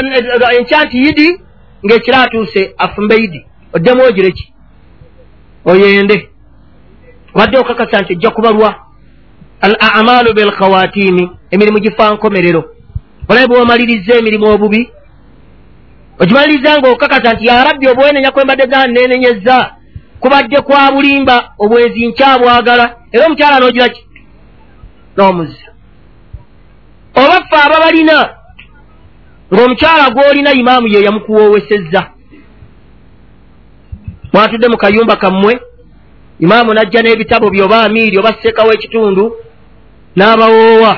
[0.58, 1.28] enkya nti yidi
[1.86, 4.54] ng'ekiro atuuse afumbe yidi oddemu ogireki
[5.66, 6.30] oyende.
[7.34, 8.76] Obadde okakasa nti ojja kubalwa.
[9.62, 12.64] Al amalu bilkhawatimi emirimu gifa nkomerero
[13.30, 14.90] olabe bwomaliriza emirimu obubi
[16.20, 19.76] ogimaliriza nga okakasa nti yarabbi obwenenya kwembadde ganenenyeza
[20.26, 24.02] kubadde kwa bulimba obwenzi nkyabwagala era omukyala nogira ki?
[25.18, 25.68] N'omuzza.
[27.22, 28.18] Oba ffe aba balina
[29.54, 32.02] ng'omukyala gw'olina imaamu ye yamukuwoowesezza
[34.34, 35.54] mwatudde mu kayumba kammwe
[36.40, 39.24] imaamu n'ajja n'ebitabo byoba amiiri oba sseekawo ekitundu
[40.16, 40.94] n'abawoowa.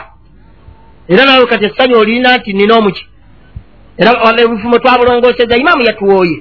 [1.08, 3.04] Era naawe kati essanyu olirina nti nina omuki?
[3.98, 4.12] Era
[4.44, 6.38] ebifumo twabulongooseza imaamu yatuwooye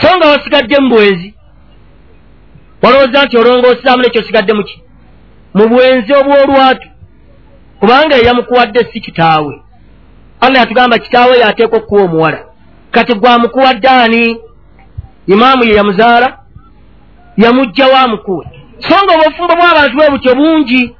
[0.00, 1.34] so nga wasigadde mu bwenzi
[2.82, 4.82] walowooza nti olongoosezaamu nekyo osigadde muki
[5.54, 6.88] mu bwenzi obw'olwatu.
[7.80, 9.62] Kubanga eyamukuwadde si kitaawe.
[10.40, 12.44] Allah yatugamba kitaawe yateeka okukuwa omuwala.
[12.90, 14.40] Kati gwamukuwadde ani?
[15.26, 16.38] Imaamu ye yamuzaala
[17.36, 18.46] yamugjawo amukuwe
[18.88, 20.96] so nga obufumbo bw'abantu bwe butyo bungi.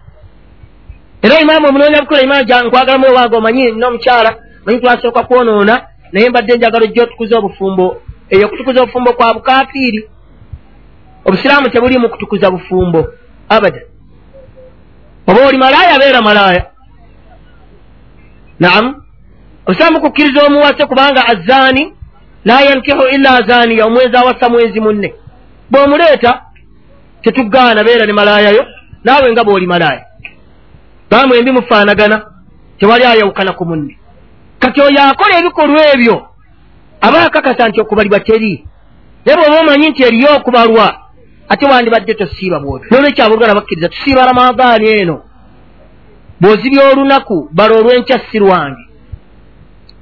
[1.22, 6.57] Era imaamu omunoonya bukula imaamu nkwagalamu ewange omanyi nina omukyala manyi twasooka kwonoona naye mbadde
[6.57, 8.02] njagala ojja otukuza obufumbo
[8.33, 10.09] eyo okutukuza obufumbo kwa bukafiiri.
[11.25, 13.12] Obusiraamu tebuli mu kutukuza bufumbo
[13.49, 13.81] abada.
[15.27, 16.66] Oba oli malaaya abeera malaaya.
[18.61, 19.03] Naamu
[19.66, 21.95] obusiraamu kukkiriza omuwase kubanga azaani
[22.45, 25.14] la yankihu illa azaaniya omwezi awasa mwezi munne.
[25.71, 26.42] Bw'omuleeta
[27.23, 28.66] tetugaana beera ne malaayayo
[29.05, 30.07] naawe nga bw'oli malaaya.
[31.11, 32.27] Bamwembi mufaanagana
[32.79, 33.99] tewali ayawukana ku munne.
[34.59, 36.32] Kati oyo akola ebikolwa ebyo
[37.03, 38.67] aba akakasa nti okubalibwa teri.
[39.25, 40.87] Naye bw'oba omanyi nti eriyo okubalwa
[41.49, 42.88] ate wandibadde tosiiba bwotyo.
[42.91, 45.17] Nolwekyabulugana bakkiriza tusiiba ramadaani eno.
[46.41, 48.85] Bw'ozibya olunaku bala olw'enkya si lwange.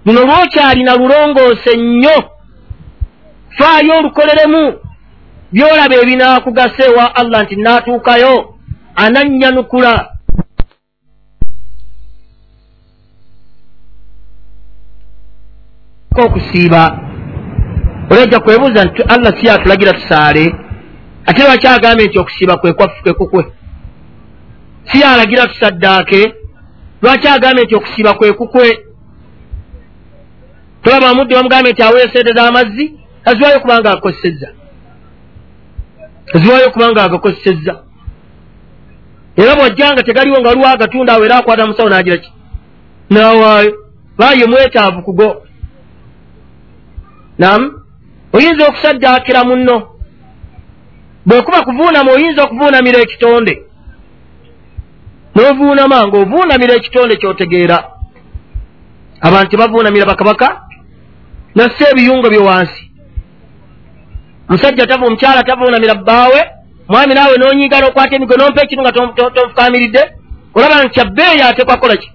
[0.04, 2.16] Luno lwokyalina lulongoose nnyo
[3.58, 4.64] faayo olukoleremu.
[5.52, 8.54] Byolaba ebinaakugasa ewa allah nti naatuukayo
[8.96, 10.09] anannyanukula
[16.16, 16.98] okusiiba
[18.10, 20.54] olwejja kwebuuza nti allah si yatulagira tusaale
[21.26, 23.52] ate lwaki agambye nti okusiiba kwekwaffe kwekukwe
[24.84, 26.34] si yalagira tusaddaake
[27.02, 28.78] lwaki agambye nti okusiiba kwekukwe
[30.82, 32.94] tolaba amudde bamugambye nti aweeseeteza amazzi
[33.24, 34.48] aziwayo okuba nga agakozesezza
[36.34, 37.74] aziwayo okuba nga agakozesezza.
[39.36, 42.32] Era bwajja nga tegaliwo nga waliwo agatunda awo era akwata musawo n'agira ki?
[43.10, 43.74] Nawaayo.
[44.18, 45.42] Baaye mwetaavu kugo
[47.40, 47.60] nam
[48.36, 49.76] oyinza okusaddaakira munno
[51.26, 53.54] bwekuba kuvuunama oyinza okuvuunamira ekitonde.
[55.34, 57.78] N'ovuunama ng'ovuunamira ekitonde kyotegeera.
[59.26, 60.48] Abantu bavuunamira bakabaka
[61.54, 62.82] nasse ebiyungo bye wansi.
[64.48, 66.40] Musajja tavu omukyala tavuunamira bbaawe
[66.88, 68.92] mwami naawe n'onyiiga n'okwata emigo nompa ekinu nga
[69.34, 70.02] tomufukaamiridde
[70.54, 72.08] olaba nti kyabbeeyi atekwakola ki?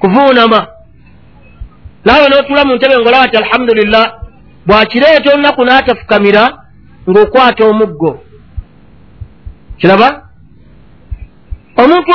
[0.00, 0.60] Kuvuunama
[2.04, 4.04] naawe n'otula mu ntebe ngaolaba nti alhamdulillah.
[4.66, 6.42] Bwakireeta olunaku n'atafukamira
[7.08, 8.10] ng'okwata omuggo.
[9.78, 10.08] Kiraba?
[11.80, 12.10] Omuntu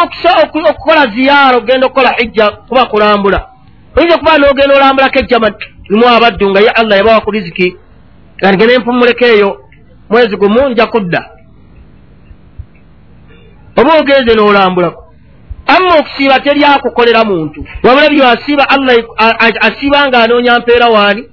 [0.72, 3.40] okukola ziyaara okugenda okukola hijja kuba kulambula.
[3.96, 5.50] Oyinza okuba n'ogenda olambulako ejjama
[5.90, 7.78] limu abaddu nga ye allah yabawa ku riziki
[8.40, 9.50] ganige nempumuleko eyo
[10.10, 11.22] mwezi gumu nja kudda.
[13.78, 15.05] Oba ogenze n'olambulako
[15.68, 17.66] amma okusiiba teryakukolera muntu.
[17.84, 18.96] Wabula byo asiiba allah
[19.62, 21.24] asiiba nga anoonya mpeera waani?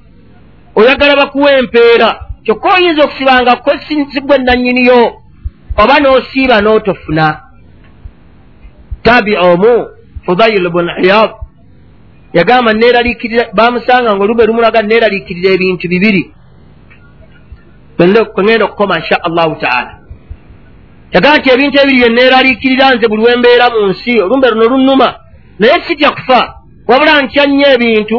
[0.75, 2.21] Oyagala bakuwa empeera.
[2.45, 5.01] Kyokka oyinza okusibanga kwesigwe nannyiniyo
[5.77, 7.40] oba n'osiiba n'otofuna.
[9.03, 9.87] Tabi omu
[10.25, 11.31] fudail bun iyad.
[12.33, 16.35] Yagamba neeraliikirira bamusanga nga olube lumulaga neeraliikirira ebintu bibiri.
[17.97, 20.02] Kwengenda okukoma insha allahu taala
[21.12, 25.09] yagamba nti ebintu ebiri byeneeraliikirira nze buli wembeera mu nsi olumbe luno lunnuma.
[25.59, 26.40] Naye sitya kufa
[26.88, 28.18] wabula ntya nnyo ebintu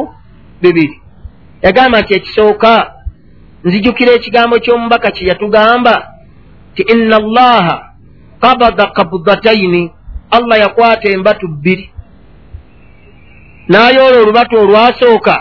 [0.62, 1.01] bibiri.
[1.62, 2.73] Yagamba nti ekisooka
[3.63, 5.93] nzijukira ekigambo ky'omubaka kye yatugamba
[6.75, 7.75] ti inna allaha
[8.41, 9.91] kabada kabudataini
[10.36, 11.86] allah yakwata embatu bbiri.
[13.69, 15.36] N'ayoola olubatu olwasooka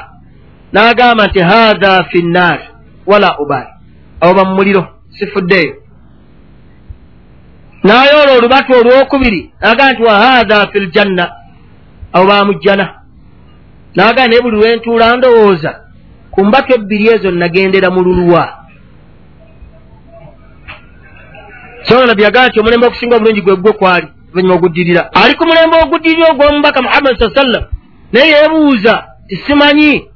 [0.73, 2.65] n'agamba nti haatha fi nnaari
[3.07, 3.73] wala ubaali
[4.21, 4.83] abo bamumuliro
[5.19, 5.82] sifuddeeyo
[7.85, 11.25] n'ayoola olubatu olwokubiri n'agamba nti wahaatha fi ljanna
[12.13, 12.87] abo bamujjana
[13.95, 15.71] n'agamba naye buli lwentuula ndowooza
[16.31, 18.45] ku mbaka ebbiri ezo nagendera mu lulwa.
[21.83, 26.27] Songa byagamba nti omulembe okusinga obulungi gwe gwe kwali oluvannyuma oguddirira ali ku mulembe oguddirira
[26.33, 27.65] ogw'omubaka muhammadi saa sallam.
[28.13, 28.95] Naye yeebuuza
[29.29, 30.09] tisimanyi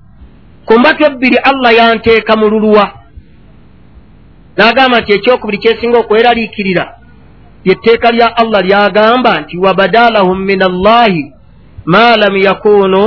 [0.64, 2.84] ku mbaka ebbiri allah yanteeka mu lulwa?
[4.56, 6.95] N'agamba nti ekyokubiri kyesinga okweraliikirira
[7.66, 11.32] lyetteeka lya allah lyagamba nti wabadalahum min allahi
[11.84, 13.02] ma lam yakunu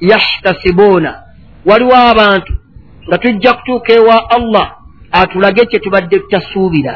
[0.00, 1.10] yahtasibuuna
[1.66, 2.52] waliwo abantu
[3.08, 4.66] nga tujja kutuuka ewa allah
[5.12, 6.94] atulage kye tubadde tutasuubira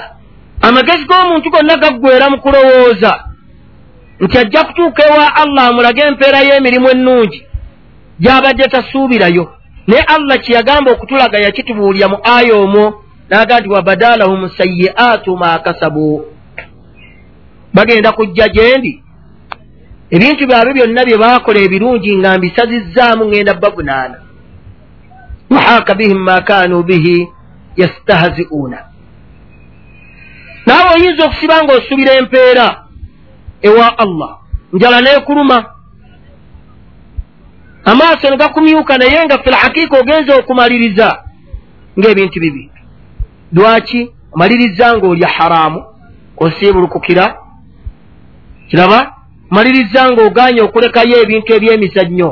[0.60, 3.12] amagezi g'omuntu gonna gaggwera mu kulowooza
[4.20, 7.46] nti ajja kutuuka ewa allah amulage empeera y'emirimu ennungi
[8.20, 9.44] gy'abadde tasuubirayo.
[9.86, 16.24] Naye allah kye yagamba okutulaga yakitubuulira mu aya omwo n'aga nti wabadalahum sayi'aatu ma kasabu
[17.74, 19.02] bagenda kujja gye ndi.
[20.10, 24.18] Ebintu byabwe byonna bye baakola ebirungi nga mbisazizzaamu ŋŋenda bavunaana
[25.50, 27.28] wahaaka bihim ma kanu bihi
[27.76, 28.78] yastahzi'uuna.
[30.66, 32.66] Naawe oyinza okusiba nga osubira empeera
[33.62, 34.38] ewa allah
[34.72, 35.64] njala neekuluma
[37.84, 41.08] amaaso ne gakumyuka naye nga filhakiika ogenza okumaliriza
[41.98, 42.70] ng'ebintu bibi.
[43.52, 44.10] Lwaki?
[44.32, 45.84] Omaliriza ng'olya haraamu
[46.36, 47.41] osiibulukukira
[48.68, 48.98] kiraba
[49.50, 52.30] omaliriza ng'oganye okulekayo ebintu eby'emizannyo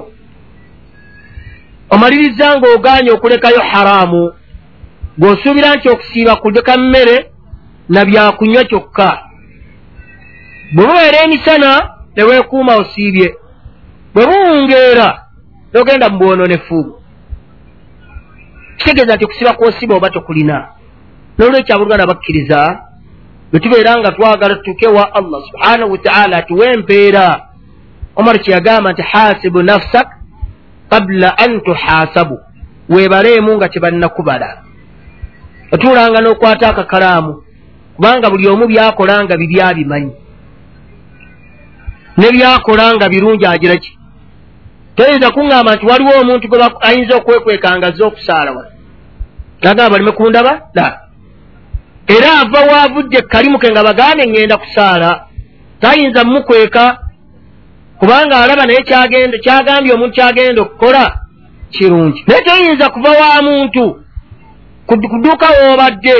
[1.91, 4.33] omaliriza ng'oganye okulekayo haraamu.
[5.19, 7.17] Ng'osuubira nti okusiiba kuleka mmere
[7.89, 9.11] na byakunywa kyokka.
[10.75, 11.71] Bwe bubeera emisana
[12.17, 13.29] ne weekuuma osiibye.
[14.15, 15.09] Bwe buwungeera
[15.73, 16.81] nogenda mu bwononefu.
[18.77, 20.57] Kitegeeza nti okusiba kwosiba oba tokulina.
[21.39, 22.61] N'olwekyo abooluganda bakkiriza
[23.51, 27.41] bwe tubeera nga twagala tutuke wa allah subhanahu wataala atuwe empeera
[28.17, 30.09] omar kyeyagamba nti hasibu nafsak
[30.91, 32.39] qabula an tuhasabu.
[32.89, 34.63] Weebaleemu nga tebannakubala.
[35.73, 37.43] Otuulanga n'okwata akakalaamu
[37.97, 40.13] kubanga buli omu byakola nga bibi abimanyi
[42.19, 43.93] ne byakola nga birungi agira ki?
[44.97, 48.65] Toyinza kuŋŋamba nti waliwo omuntu gwe ayinza okwekwekanga azze okusaala wa
[49.61, 50.53] agamba baleme kundaba?
[50.75, 51.10] La
[52.17, 55.11] era ava waavudde kalimuke nga bagande ŋŋenda kusaala.
[55.81, 56.99] Tayinza mukweka
[57.99, 58.83] kubanga alaba naye
[59.43, 61.05] kyagambye omuntu kyagenda okukola
[61.71, 62.25] kirungi.
[62.27, 63.85] Naye toyinza kuva wa muntu
[64.87, 66.17] kuduuka woobadde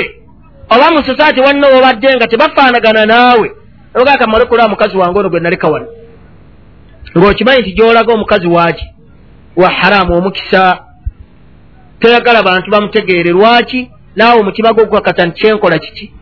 [0.69, 3.51] oba mu sosaati wanna woobadde nga tebafaanagana naawe
[3.95, 5.87] ogaa kamale kulaba mukazi wange ono gwe naleka wano.
[7.17, 8.85] Ng'okimanyi nti gy'olaga omukazi waaki?
[9.55, 10.79] Wa haramu omukisa.
[11.99, 16.13] Toyagala bantu bamutegeere lwaki naawe omutima gwo gukakasa nti kyenkola kiki?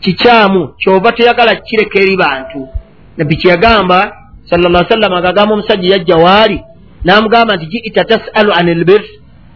[0.00, 2.68] Kikyamu kyova toyagala kireka eri bantu.
[3.16, 4.16] Nabbi kyeyagamba
[4.50, 6.60] sallla sallama agagamba omusajja yajja waali
[7.04, 9.02] n'amugamba nti jiita tasalu an elbir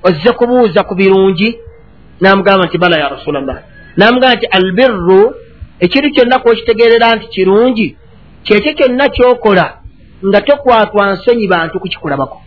[0.02, 1.58] ozze kubuuza ku birungi.
[2.20, 3.56] N'amugamba nti bala ya rasulllah
[3.96, 5.34] n'amugamba nti albirru
[5.80, 7.96] ekiri kyonna kwokitegeerera nti kirungi
[8.42, 9.66] kyekyo kyonna kyokola
[10.26, 12.38] nga tokwatwa nsonyi bantu kukikulabako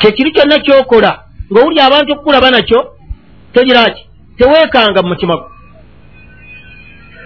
[0.00, 2.80] kyekiri kyonna kyokola ng'owulya abantu okukulaba nakyo
[3.52, 4.02] togira ki?
[4.36, 5.48] Teweekanga mu mutima gwo.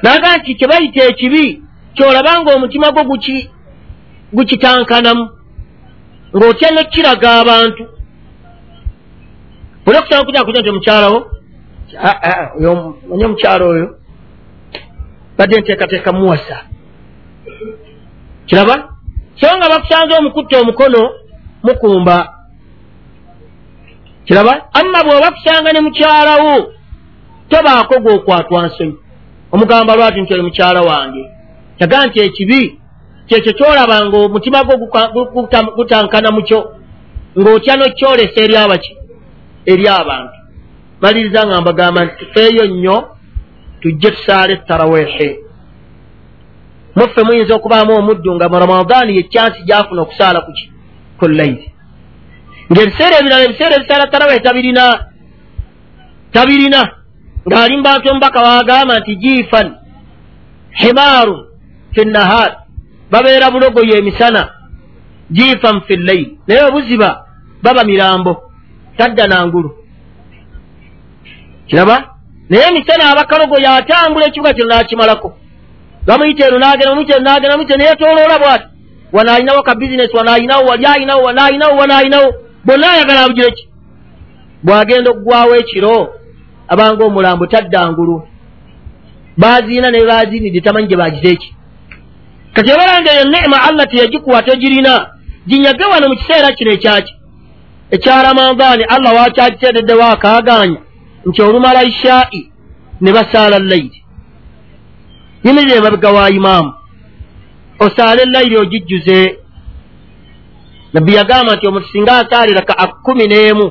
[0.03, 1.62] Naga nti kye bayita ekibi
[1.95, 3.05] kyolaba ng'omutima gwo
[4.33, 5.25] gukitankanamu
[6.35, 7.85] ng'otya nekiraga abantu.
[9.87, 11.18] Oli okusanga kuja kuja nti omukyalawo
[13.11, 13.87] onye omukyalo oyo
[15.37, 16.57] badde nteekateeka muwasa.
[18.47, 18.75] Kiraba?
[19.41, 21.11] So nga bakusanze omukutta omukono
[21.62, 22.16] mukumba
[24.27, 24.53] kiraba?
[24.73, 26.55] Amma bw'oba kusanga ne mukyalawo
[27.51, 28.97] tobaako gw'okwatwa nsonyi.
[29.53, 31.23] Omugamba lwati nti oli mukyala wange?
[31.79, 32.79] Kyagaa nti ekibi
[33.29, 34.77] kyekyo kyolaba nga omutima gwo
[35.77, 36.59] gutankana mukyo
[37.39, 38.93] ng'otya nokyolesa eri abaki
[39.66, 40.37] eri abantu.
[41.01, 42.97] Maliriza nga mbagamba nti tufeeyo nnyo
[43.81, 45.39] tujje tusaale taraweehe
[46.97, 50.70] muffe muyinza okubaamu omuddu nga mu ramadaani yekyansi gyafuna okusaala kuki
[51.18, 51.72] ku layiri
[52.71, 54.85] ng'ebiseera ebirala ebiseera ebisaala taraweehe tabirina.
[56.33, 56.81] Tabirina.
[57.49, 59.69] Ng'ali mubantu omubaka waagamba nti jiifan
[60.81, 61.41] himaarun
[61.95, 62.51] fi nnahaar
[63.11, 64.43] babeera bulogoyo emisana
[65.31, 67.27] jiifan fi llayiri naye obuziba
[67.63, 68.43] baba mirambo.
[68.97, 69.71] Tadda nangulu
[71.69, 71.97] kiraba
[72.51, 75.29] naye emisana abakalogoyo atambula ekibuga kino n'akimalako.
[76.07, 78.67] Bamuyita eno nagenda bamuyita eno nagenda bamuyita neyetoloola bwati.
[79.13, 82.35] Wano alinawo ka bizinesi wano alinawo wali alinawo wano alinawo wano alinawo
[82.65, 83.69] bonna ayagala abugire ki?
[84.65, 86.15] Bw'agenda okuggwawo ekiro
[86.69, 88.17] abanga omulambo taddangulu
[89.37, 91.55] baziina ne baziinidde tamanyi gye bagize eki?
[92.55, 94.95] Kati ebalanga eyo nema allah teyagikuwa tegirina.
[95.49, 97.15] Ginyage wano mu kiseera kino ekyaki?
[97.91, 100.81] Ekya ramadaani allah wakyakitereddewo akaaganya
[101.27, 102.51] nti olumala ishai
[103.01, 104.05] ne basaala layiri.
[105.45, 106.73] Yimirire emabega wa imaamu.
[107.79, 109.39] Osaale layiri ogijjuze
[110.93, 113.66] nabbi yagamba nti omuntu singa asaaliraka akkumi n'emu.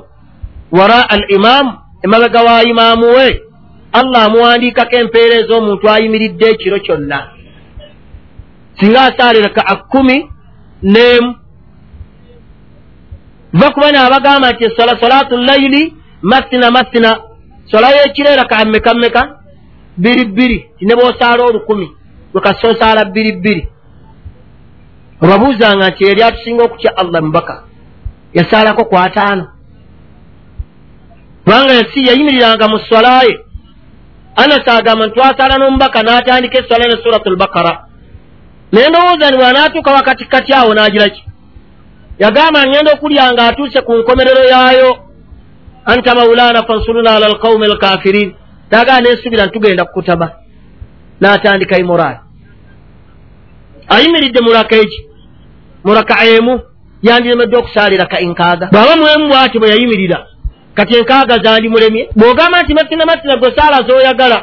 [0.71, 1.71] Wara al imaamu
[2.03, 3.41] emabega wa imaamu we
[3.93, 7.19] allah amuwandiikako empeera ez'omuntu ayimiridde ekiro kyonna.
[8.79, 10.17] Singa asaaliraka akkumi
[10.83, 11.35] n'emu.
[13.53, 17.11] Va kuba naabagamba nti esola solaatu layiri masina masina
[17.71, 19.21] sola y'ekireeraka mmeka mmeka
[19.97, 21.87] bbiri bbiri ne boosaala olukumi
[22.33, 23.70] wekasi osaala bbiri bbiri
[25.23, 27.55] obabuuzanga nti eri atusinga okutya allah mubaka?
[28.33, 29.45] Yasaalako ku ataano.
[31.43, 33.33] Kubanga yasi yayimiriranga mu swalaye
[34.35, 37.73] anasi agamba nti twasaala n'omubaka n'atandika eswala ne suratu lbakara
[38.71, 41.23] naye ndowooza ni bwanaatuuka wakatikati awo n'agira ki?
[42.19, 44.91] Yagamba ngenda okulya nga atuuse ku nkomerero yaayo.
[45.85, 48.33] Anta maulana fansuruna ala alqaumi alkafirin
[48.71, 50.27] nagaa neesubira ntugenda kukutaba.
[51.21, 52.19] N'atandika imoraali
[53.87, 54.99] ayimiridde muraka eki
[55.83, 56.59] muraka emu
[57.01, 58.65] yandiremedde okusaaliraka enkaaga.
[58.71, 60.25] Bwaba mwemu bwati bwe yayimirira
[60.73, 64.37] kati enkaaga zandimulemye bw'ogamba nti masina masina gwe saala z'oyagala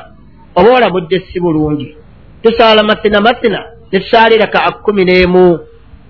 [0.54, 1.96] oba olamudde si bulungi?
[2.42, 3.60] Tusaala masina masina
[3.92, 5.58] ne tusaaliraka akkumi n'emu.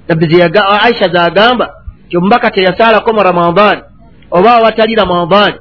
[0.09, 1.67] Nabbi aisha zagamba
[2.09, 3.83] ti omubaka teyasaalako mu ramadaani
[4.31, 5.59] oba awatali ramadaani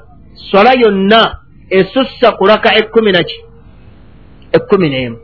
[0.50, 1.40] swala yonna
[1.70, 3.38] esussa kulaka ekkumi naki
[4.54, 5.18] ekkumi n'emu.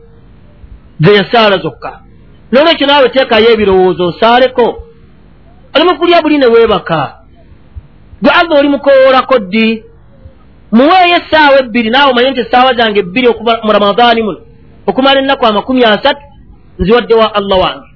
[1.00, 2.03] Zeyasaala zokka
[2.52, 4.06] nolwekyo naawe teekayo ebirowoozo?
[4.06, 4.66] Osaaleko.
[5.74, 7.18] Oli mukulya buli ne weebaka.
[8.22, 9.84] Gwe aga oli mukowoolako ddi?
[10.72, 13.28] Muweeyo essaawa ebbiri naawe omanye nti essaawa zange ebbiri
[13.64, 14.40] mu ramadaani muno
[14.86, 16.22] okumala ennaku amakumi asatu
[16.78, 17.88] nziwaddewa allah wange.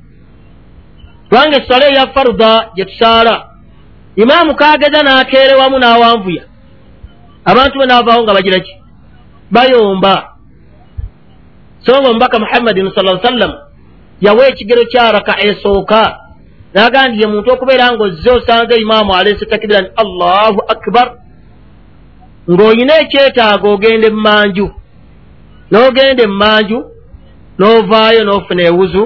[1.28, 3.44] Kubanga esswala eya faruda gye tusaala.
[4.16, 6.44] Imaamu kaageza n'akeerewamu n'awanvuya.
[7.44, 8.74] Abantu be naavaawo nga bagira ki?
[9.50, 10.32] Bayomba.
[11.80, 13.52] Songa omubaka muhammadin sala sallam
[14.20, 16.18] yawa ekigero kyaraka esooka.
[16.74, 21.08] Nagandire muntu okubeera ngaozze osanze imaamu aleese takibira nti allahu akbar.
[22.50, 24.66] Ng'olina ekyetaaga ogenda emanju
[25.70, 26.78] n'ogenda emanju
[27.58, 29.04] n'ovaayo n'ofuna ewuzu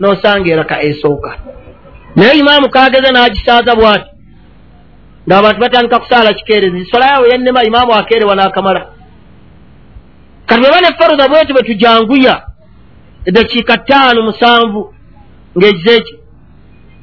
[0.00, 1.30] n'osanga eraka esooka.
[2.16, 4.10] Naye imaamu kageze n'agisaaza bw'ati
[5.26, 8.82] ng'abantu batandika kusaala kikeerezi nsolayawe yannema imaamu akeerewa n'akamala.
[10.46, 12.43] Kati bwe bane faruda bweti bwe tujanguya
[13.24, 14.94] eddakiika ttaano musanvu
[15.58, 16.14] ng'egize eki?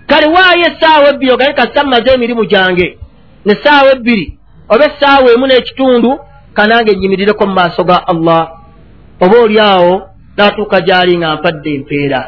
[0.07, 2.97] Kale waayo essaawa ebbiri ogane kasita mmaze emirimu gyange.
[3.45, 4.37] Nessaawa ebbiri
[4.69, 6.19] oba essaawa emu n'ekitundu
[6.53, 8.51] kanange nyimirireko mu maaso ga allah.
[9.19, 10.01] Oba oli awo
[10.37, 12.21] n'atuuka gy'ali nga mpadde empeera.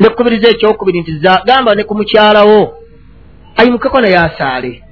[0.00, 1.12] Nekkubiriza ekyokubiri nti
[1.46, 2.74] gamba ne ku mukyalawo
[3.56, 4.82] ayimukeko naye asaale.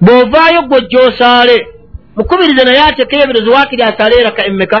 [0.00, 1.56] Bw'ovaayo gwe gy'osaale
[2.16, 4.78] mukubirize naye atekeyo ebirozi waakiri asaale eraka emmeka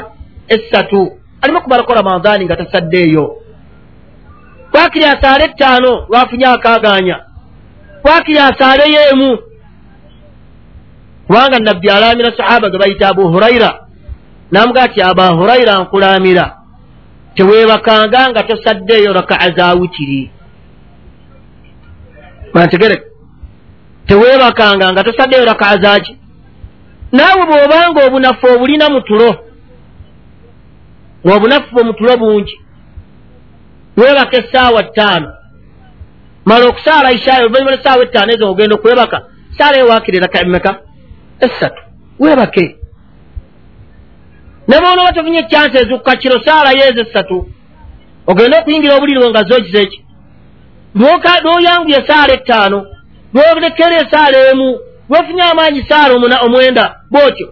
[0.48, 3.36] essatu alime okumalako ramadaani nga tasaddeeyo.
[4.72, 7.16] Waakiri asaale ettaano lwafunye akaaganya.
[8.04, 9.38] Waakiri asaaleyo emu
[11.26, 13.80] kubanga nabbi alaamira sahaba ge bayita abu hurayira
[14.50, 16.56] namugaa ti aba hurayira nkulaamira.
[17.34, 20.30] Teweebakanga nga tosaddeeyo rakaa za witiri
[22.52, 23.06] mantegereke
[24.06, 26.16] teweebakanga nga tosaddeeyo rakaa zaki
[27.12, 29.49] naawe bw'obanga obunafu obulina mu tulo
[31.26, 32.60] ng'obunafu bwe mu tulo bungi.
[33.96, 35.32] Weebaka essaawa ttaano.
[36.44, 39.18] Mala okusaala ishaayo oluvannyuma lwessaawa ettaano ezo ogenda okwebaka
[39.58, 40.78] saala ewaakire raka emeka
[41.40, 41.82] essatu.
[42.18, 42.76] Weebake.
[44.68, 47.36] Ne boonaba tofunye ekyansi ezukka kiro saalayo ezo essatu
[48.26, 50.04] ogenda okuyingira obulirwe nga zogiza eki
[50.94, 52.86] lwoyanguye saala ettaano
[53.34, 56.14] lwolekera esaala emu lwofunye amaanyi saala
[56.46, 57.48] omwenda bwotyo.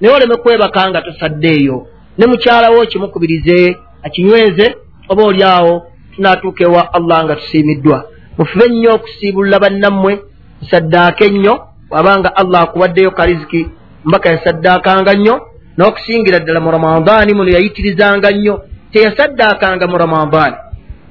[0.00, 1.86] Naye oleme kwebaka nga tosaddeeyo
[2.18, 4.74] ne mukyalawo kimukubirize akinyweze
[5.08, 8.04] oba oli awo tunaatuuka ewa allah nga tusiimiddwa.
[8.38, 10.12] Mufube nnyo okusiibulula bannammwe
[10.60, 11.54] musaddaaka ennyo
[11.90, 13.66] wabanga allah akuwaddeyo kariziki
[14.04, 15.34] mbaka yasaddaakanga nnyo
[15.76, 18.54] n'okusingira ddala mu ramadaani muno yayitirizanga nnyo.
[18.92, 20.56] Teyasaddaakanga mu ramadaani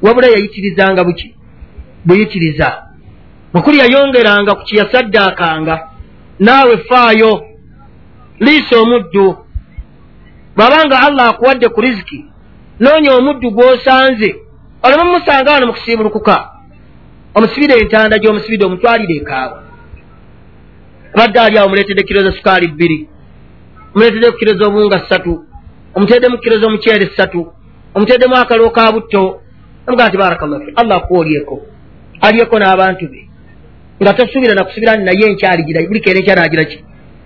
[0.01, 1.35] wabula yayitirizanga buki?
[2.05, 2.83] Buyitiriza.
[3.53, 5.75] Mukuli yayongeranga ku kyeyasaddaakanga
[6.39, 7.43] naawe faayo
[8.39, 9.37] liisa omuddu
[10.59, 12.25] bw'abanga allah akuwadde ku riziki.
[12.79, 14.29] Noonya omuddu gw'osanze.
[14.83, 16.35] Oleme musanga wano mu kusiibulukuka
[17.35, 19.57] omusibire entanda gy'omusibidde omutwalire ekaawa.
[21.13, 23.09] Abadde ali awo muleetedde kiro za sukaali bbiri
[23.95, 25.33] omuleetedde ku kiro z'obuwunga ssatu
[25.95, 27.41] omuteddemu kiro z'omuceere ssatu
[27.95, 29.41] omuteddemu akaliwo ka butto.
[29.87, 31.55] Amugaa nti barakallahu fi allah akuwa olyeko
[32.21, 33.29] alyeko n'abantu be.
[34.01, 36.77] Nga tosuubira nakusubira ni naye enkyaligira buli keera enkyanagira ki?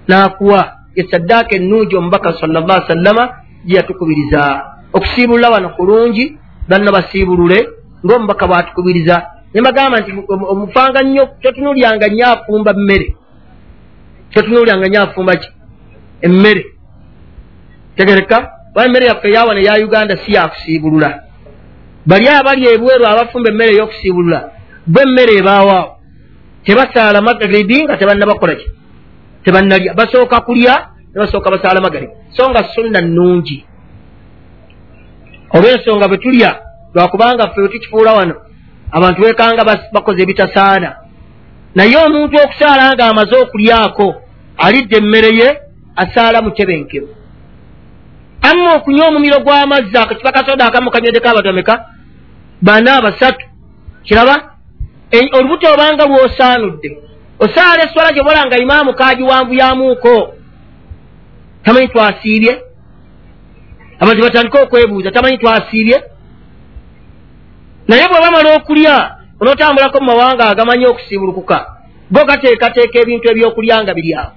[0.07, 0.61] N'akuwa
[0.95, 3.23] esaddaaka ennungi omubaka sallallah sallama
[3.65, 4.41] gye yatukubiriza.
[4.93, 6.37] Okusiibulula wano kulungi
[6.69, 7.59] banna basiibulule
[8.05, 9.15] ng'omubaka bw'atukubiriza.
[9.53, 10.11] Ne mbagamba nti
[10.53, 13.15] omufanga nnyo totunuulyanga nnyo afumba mmere
[14.33, 15.49] totunuulyanga nnyo afumba ki?
[16.21, 16.63] Emmere.
[17.95, 18.37] Tegereka
[18.73, 21.09] oba emmere yaffe eyawana eya uganda si yakusiibulula
[22.05, 24.39] bali abali ebweru abafumba emmere ey'okusiibulula
[24.87, 25.91] bwe emmere ebaawaawo
[26.65, 28.67] tebasaala magribi nga tebannabakola ki
[29.43, 30.73] tebannalya basooka kulya
[31.13, 33.65] ne basooka basaala magribi so nga sunna nnungi.
[35.55, 36.59] Oba ensonga bwe tulya
[36.93, 38.35] lwakubanga ffe wetukifuula wano
[38.91, 39.63] abantu wekanga
[39.93, 40.95] bakoze ebitasaana.
[41.75, 44.07] Naye omuntu okusaala nga amaze okulyako
[44.57, 45.47] alidde emmere ye
[45.95, 47.23] asaala mutebenkevu
[48.49, 51.85] amma okunywa omumiro gw'amazzi akakipa kasoda akamu kanywedeko abatomeka
[52.61, 53.45] bana basatu
[54.03, 54.35] kiraba?
[55.37, 56.89] Olubuto obanga lwosaanudde
[57.39, 60.33] osaala eswala gyobola nga imaamu kagiwanvuyamuuko
[61.63, 62.61] tamanyi twasiibye?
[63.99, 66.03] Abantu batandike okwebuuza tamanyi twasiibye?
[67.87, 71.57] Naye bwe bamala okulya onootambulako mu mawanga agamanyi okusiibulukuka
[72.11, 74.31] go gateekateeka ebintu ebyokulya nga biri awo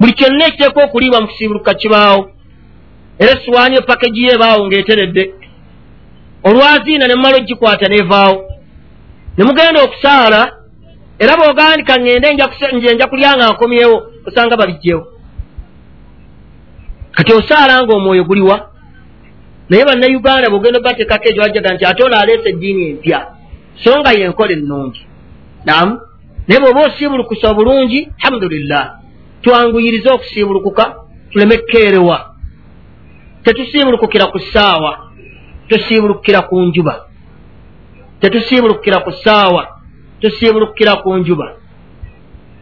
[0.00, 2.30] buli kyonna ekiteekwa okuliibwa mu kusiibulukuka kibaawo.
[3.18, 5.34] Era esiwaani epakeji ye ebaawo ng'eteredde.
[6.44, 8.36] Olwaziina ne mumala ogikwata neevaawo
[9.36, 10.59] ne mugenda okusaala
[11.22, 12.28] era bw'ogandika ŋŋende
[12.76, 13.96] nje nja kulya nga nkomyewo
[14.26, 15.02] osanga babijjewo.
[17.16, 18.56] Kati osaala ng'omwoyo guliwa
[19.68, 23.18] naye bannayuganda bwogenda obateekako egyo wajjaga nti ate ono aleesa eddiini empya
[23.82, 25.02] so nga yenkola ennungi.
[25.66, 25.92] Namu
[26.46, 28.84] naye bw'oba osiibulukusa obulungi alhamdulillah
[29.42, 30.84] twanguyirize okusiibulukuka
[31.30, 32.16] tuleme kukeerewa
[33.44, 34.92] tetusiibulukukira ku ssaawa
[35.68, 36.94] tusiibulukukira ku njuba.
[38.20, 39.79] Tetusiibulukukira ku ssaawa
[40.20, 41.56] tusiibulukukira ku njuba.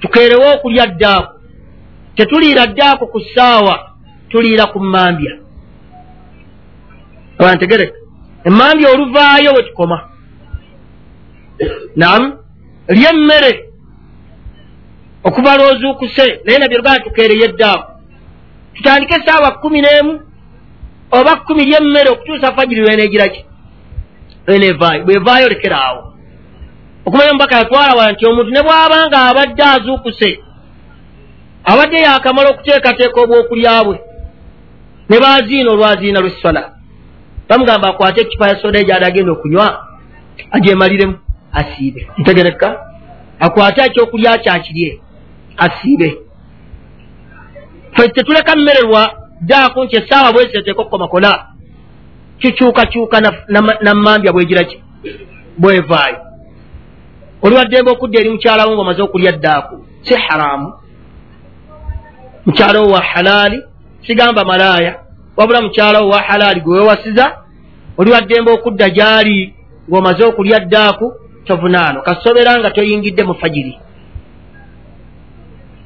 [0.01, 1.33] Tukeerewo okulya ddaaku
[2.17, 3.93] tetuliira ddaaku ku ssaawa
[4.29, 5.33] tuliira ku mmambya.
[7.39, 7.99] Abantegereka
[8.45, 9.99] emmambya oluvaayo we tukoma.
[11.97, 12.39] Nam
[12.89, 13.69] lya emmere
[15.25, 17.93] okuva lwozuukuse naye nabyo luganda tukeereye eddaaku
[18.75, 20.21] tutandike essaawa kumi n'emu
[21.11, 23.45] oba kumi lyemmere okutuusa fajiri lwenegiraki
[24.47, 26.08] lwenevaayo bwevaayo lekera awo
[27.07, 30.31] okumanya omubaka yatwala wala nti omuntu ne bw'abanga abadde azuukuse
[31.71, 33.97] abadde yakamala okuteekateeka obwokulya bwe
[35.09, 36.63] ne baziina olwaziina lwessala
[37.49, 39.67] bamugamba akwate ekipa ya soda egyali agenda okunywa
[40.51, 41.17] agyemaliremu
[41.53, 42.09] asiibe.
[42.19, 42.69] Ntegereka
[43.41, 45.01] akwate ekyokulya kyakirye
[45.57, 46.19] asiibe.
[47.93, 51.31] Fe tetuleka mmererwa daaku nti essaawa bweziteteeka okukomakona
[52.39, 53.21] kikyukakyuka
[53.81, 54.83] nammambya bwegiraki
[55.59, 56.28] bwevaayo
[57.43, 60.73] oliwaddembe okudda eri mukyalawo ngaomaze okulya ddaaku si haramu
[62.47, 63.63] mukyalawo wa halaali
[64.07, 65.01] sigamba malaaya.
[65.37, 67.37] Wabula mukyalawo wa halaali gwe wewasiza
[67.97, 69.55] oliwaddembe okudda gyali
[69.91, 71.13] ng'omaze okulya ddaaku
[71.45, 73.79] tovunaano kasobera nga toyingidde mu fajiri.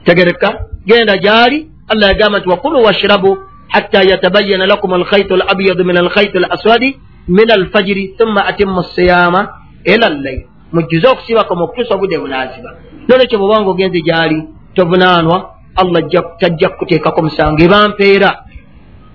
[0.05, 0.48] Tegereka
[0.86, 3.38] genda gyali allah yagamba nti wakulu washrabu
[3.68, 6.96] hatta yatabayana lakum alkhaitu alabyadu min alkhaitu alaswadi
[7.28, 9.48] min alfajiri thumma atimu siyama
[9.84, 12.70] ila llail mujjuze okusibako mukutuusa obudde bunaaziba
[13.09, 14.39] nolwekyo bwobanga ogenze gyali
[14.75, 15.37] tovunaanwa
[15.81, 16.03] allah
[16.41, 18.31] tajja kukuteekako musango ebampeera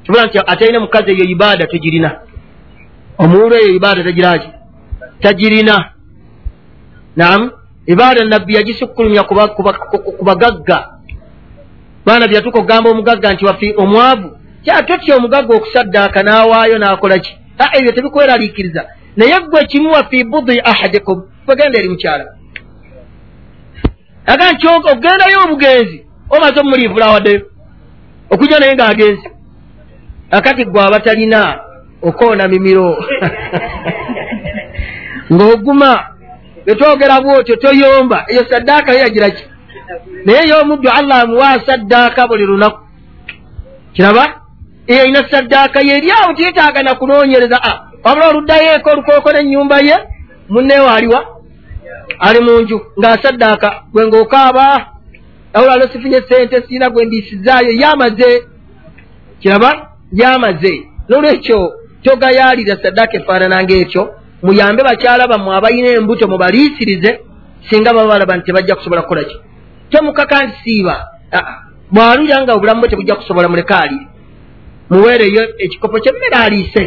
[0.04, 2.10] kibula nti atalina mukazi eyo ibaada togirina
[3.18, 4.50] omuwulu eyo ibaada tagiraki
[5.20, 5.92] tagirina.
[7.16, 7.52] Nam
[7.86, 10.80] ibaada nabbi yagisukkulumya ku bagagga.
[12.06, 17.32] Baana byatuka okugamba omugagga nti wafi omwavu kyatotya omugagga okusaddaaka n'awaayo n'akolaki
[17.78, 18.82] ebyo tebikweraliikiriza
[19.18, 22.26] naye gwe kimuwa fi budi ahadikum kwegenda eri mukyala
[24.32, 25.98] aga nti okugendayo obugenzi
[26.34, 27.42] omaze omuliivula awaddeyo
[28.34, 29.28] okujja naye ng'agenzi
[30.32, 31.60] akati gwe abatalina
[32.02, 32.98] okoona mimiro.
[35.34, 35.92] Ng'oguma
[36.66, 39.44] etwogera bwotyo toyomba eyo saddaaka yo yagiraki
[40.26, 42.80] naye y'omuddu allah amuwa saddaaka buli lunaku.
[43.94, 44.42] Kiraba
[44.88, 47.72] eyo ayina saddaaka ye eri awo tiyetaaga nakunoonyereza a
[48.04, 49.96] wabula oluddayo eko olukooko n'ennyumba ye
[50.50, 51.37] munneewo aliwa
[52.20, 54.66] ali mu nju ng'asaddaaka gwe ng'okaaba
[55.54, 58.44] awulalo sifunye sente siina gwe ndiisizaayo yamaze.
[59.40, 60.74] Kiraba yamaze.
[61.10, 64.04] Nolwekyo togayaalira saddaaka efaanananga ekyo
[64.44, 67.20] muyambe bakyala bammwe abalina embuto mubaliisirize
[67.70, 69.36] singa baba balaba nti tebajja kusobola kukola ki.
[69.90, 70.96] Temukaka nti siiba
[71.92, 74.08] bwalulira nga obulamu bwe tebujja kusobola muleke alire
[74.90, 76.84] muweereyo ekikopo kyemmere aliise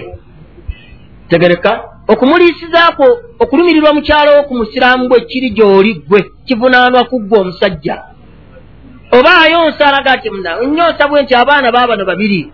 [1.30, 1.70] tegereka
[2.08, 3.06] okumuliisizaako
[3.38, 7.96] okulumirirwa mukyalowo ku musiraamu gwe kiri gy'oli gwe kivunaanwa ku ggwe omusajja.
[9.12, 12.52] Oba ayonsa alaga ti muna nyonsa bwe nti abaana baabano babiri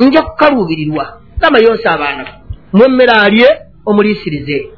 [0.00, 1.04] nja kukaluubirirwa
[1.40, 2.24] gamba yonsa abaana
[2.72, 3.48] mwemmere alye
[3.86, 4.68] omuliisirize.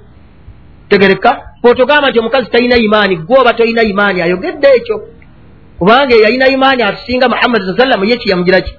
[0.88, 1.30] Tegereka
[1.62, 4.96] bwotogamba nti omukazi talina imaani gwe oba tolina imaani ayogedde ekyo.
[5.78, 8.72] Kubanga eyalina imaani atusinga muhammadi saa sallamu ye kiyamugiraki?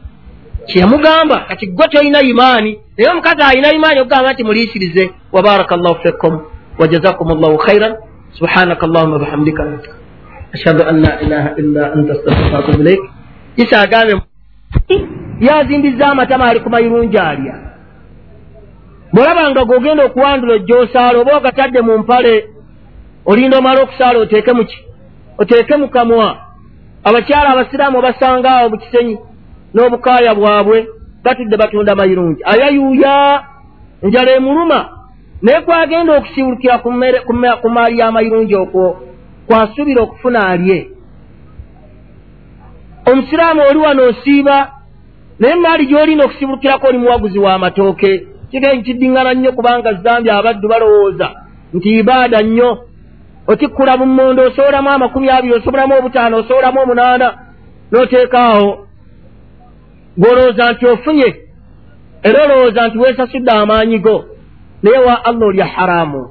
[0.67, 5.11] Kyeyamugamba kati gwe tolina imaani naye omukazi alina imaani okugamba nti muliisirize.
[5.31, 6.39] Wabaraka llahu fikum
[6.79, 7.95] wajazakum llahu khairan
[8.37, 9.63] subhanaka allahuma bihamdika.
[10.53, 12.99] Ashhadu an la ilaha illa anta astafirka atubu ilaik
[13.55, 14.21] isa agambe
[15.39, 17.55] yazimbiza amatama ali ku mayirungi alya.
[19.13, 22.49] Bwolabanga gogenda okuwandula ojjoosaala oba ogatadde mu mpale
[23.25, 24.77] olinda omala okusaala oteeke muki
[25.37, 26.37] oteeke mu kamwa.
[27.03, 29.17] Abakyala abasiraamu obasanga awo mu kisenyi
[29.73, 30.87] n'obukaaya bwabwe
[31.25, 32.41] batudde batunda mayirungi.
[32.45, 33.43] Ayayuuya
[34.03, 34.89] enjala emuluma.
[35.41, 36.77] Naye kwagenda okusiwulukira
[37.61, 38.85] ku maali y'amayirungi okwo
[39.47, 40.89] kwasuubira okufuna alye.
[43.11, 44.71] Omusiraamu oli wano osiiba
[45.39, 51.27] naye maali gy'olina okusiwulukirako oli muwaguzi w'amatooke kigee nkiddiŋŋana nnyo kubanga zambi abaddu balowooza
[51.73, 52.77] nti ibaada nnyo.
[53.47, 57.27] Otikkula bummondo osowolamu amakumi abiri osobolamu obutaano osowolamu omunaana
[57.91, 58.85] n'oteekaawo
[60.17, 61.29] gw'olowooza nti ofunye
[62.23, 64.25] era olowooza nti weesasudde amaanyi go
[64.83, 66.29] naye wa allah olya haraamu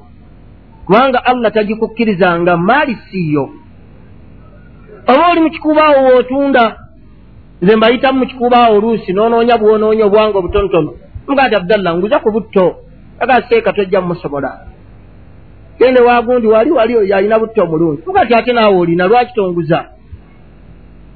[0.86, 3.44] kubanga allah tagikukkirizanga maali siiyo
[5.06, 6.76] oba oli mu kikuubaawo wootunda
[7.62, 10.90] nze mbayitamu mu kikuubaawo oluusi n'onoonya bwonoonya obwanga obutonotono
[11.28, 12.76] mugaa ti abdallah nguza ku butto
[13.20, 14.50] agaseeka tojja mumusobola
[15.78, 18.02] gende wagundi wali wali oyo alina butto omulungi.
[18.06, 19.84] Mugaa ti ate naawe olina lwaki tonguza?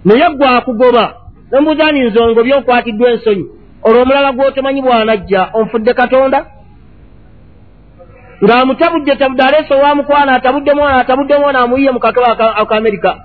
[0.04, 0.28] Naye
[1.50, 3.46] gwakugoba nomubuuzaani nzongo byokwatiddwa ensonyi.
[3.82, 6.46] Olwo omulala gwotomanyi bwanajja onfudde katonda?
[8.44, 13.18] Ng'amutabudde tabudde aleesa owamukwana atabudde mwana atabudde mwana amuyiye mu kakaba akamerika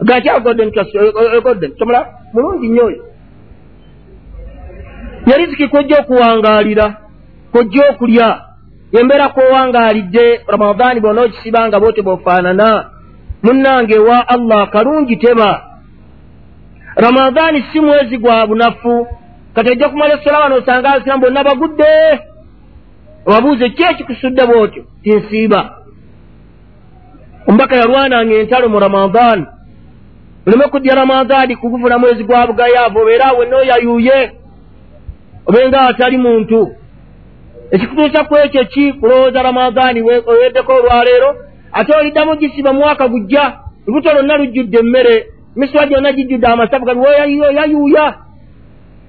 [0.00, 3.04] gati agodde tomula mulungi nnyo oyo.
[5.26, 6.96] Yariziki kwojja okuwangaalira
[7.52, 8.40] kwojja okulya?
[8.92, 12.90] Embeera kwowangaalidde ramadaani bona okisibanga boote bofaanana
[13.42, 15.71] munnange ewa allah kalungi teba
[16.96, 19.06] ramadaani si mwezi gwa bunafu.
[19.54, 22.20] Kati ojja kumala esola wano osanga abasiramu bonna bagudde.
[23.26, 24.84] Obabuuze ki ekikusudde bwotyo?
[25.02, 25.78] Tinsiiba.
[27.46, 29.46] Omubaka yalwananga entalo mu ramadaani
[30.46, 34.32] oleme kudya ramadaani kugufuna mwezi gwa bugayaavu obeera awe nooyayuuye
[35.46, 36.74] obenga atali muntu.
[37.70, 38.92] Ekikutuusa ku ekyo ki?
[38.92, 41.36] Kulowooza ramadaani oweddeko olwaleero.
[41.72, 43.58] Ate oliddamu gisiba mwaka gujja.
[43.86, 45.26] Lubuto lwonna lujjudde emmere
[45.56, 48.14] miswa gyonna gijjudde amasafu gali woyayuuya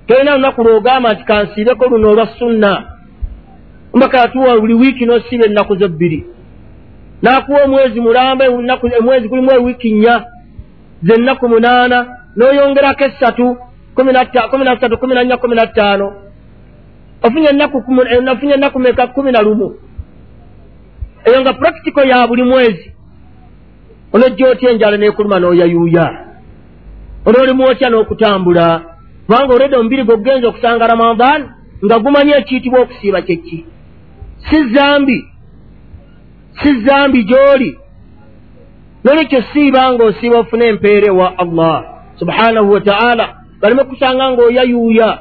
[0.07, 2.83] tolina lunaku lwogamba nti kansiibeko luno olwa sunna.
[3.93, 6.25] Mbaka yatuwa buli wiiki n'osiiba ennaku zo bbiri.
[7.21, 8.47] N'akuwa omwezi mulambe
[8.99, 10.25] omwezi gulimu ewiiki nnya
[11.03, 13.57] zennaku munaana n'oyongerako essatu
[13.95, 14.25] kumi na
[14.75, 16.13] ssatu kumi na nnya kumi na ttaano
[17.23, 17.47] ofunye
[18.53, 19.75] ennaku meka kumi na lumu.
[21.25, 22.91] Eyo nga purakitiko ya buli mwezi.
[24.13, 26.32] Onojja otya enjala nekuluma n'oyayuuya
[27.25, 28.81] onoolimu otya n'okutambula?
[29.25, 31.41] Kubanga olwedde omubiri gwe ogenza okusanga ramadan
[31.85, 33.59] nga gumanyi ekiyitibwa okusiiba kyeki
[34.49, 35.25] si zambi.
[36.63, 37.77] Si zambi gy'oli.
[39.03, 41.83] Nolwekyo siiba nga osiiba ofune empeera ewa allah
[42.19, 45.19] subhanahu wataala baleme kusanga ng'oyayuuya.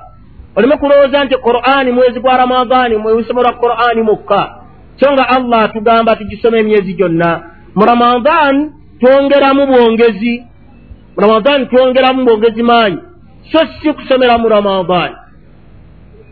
[0.57, 4.55] Oleme kulowooza nti qur'ani mwezi gwa ramadaani mwewisomerwa qur'ani mukka.
[5.01, 7.41] So nga allah atugamba tugisoma emyezi gyonna.
[7.75, 10.45] Mu ramadan twongeramu bwongezi
[11.15, 12.99] mu ramadan twongeramu bwongezi maanyi
[13.53, 15.23] so si kusomera mu ramadan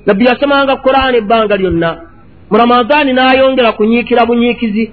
[0.07, 1.91] nabbi yasomanga qur'an ebbanga lyonna.
[2.51, 4.85] Mu ramadan n'ayongera kunyiikira bunyiikizi.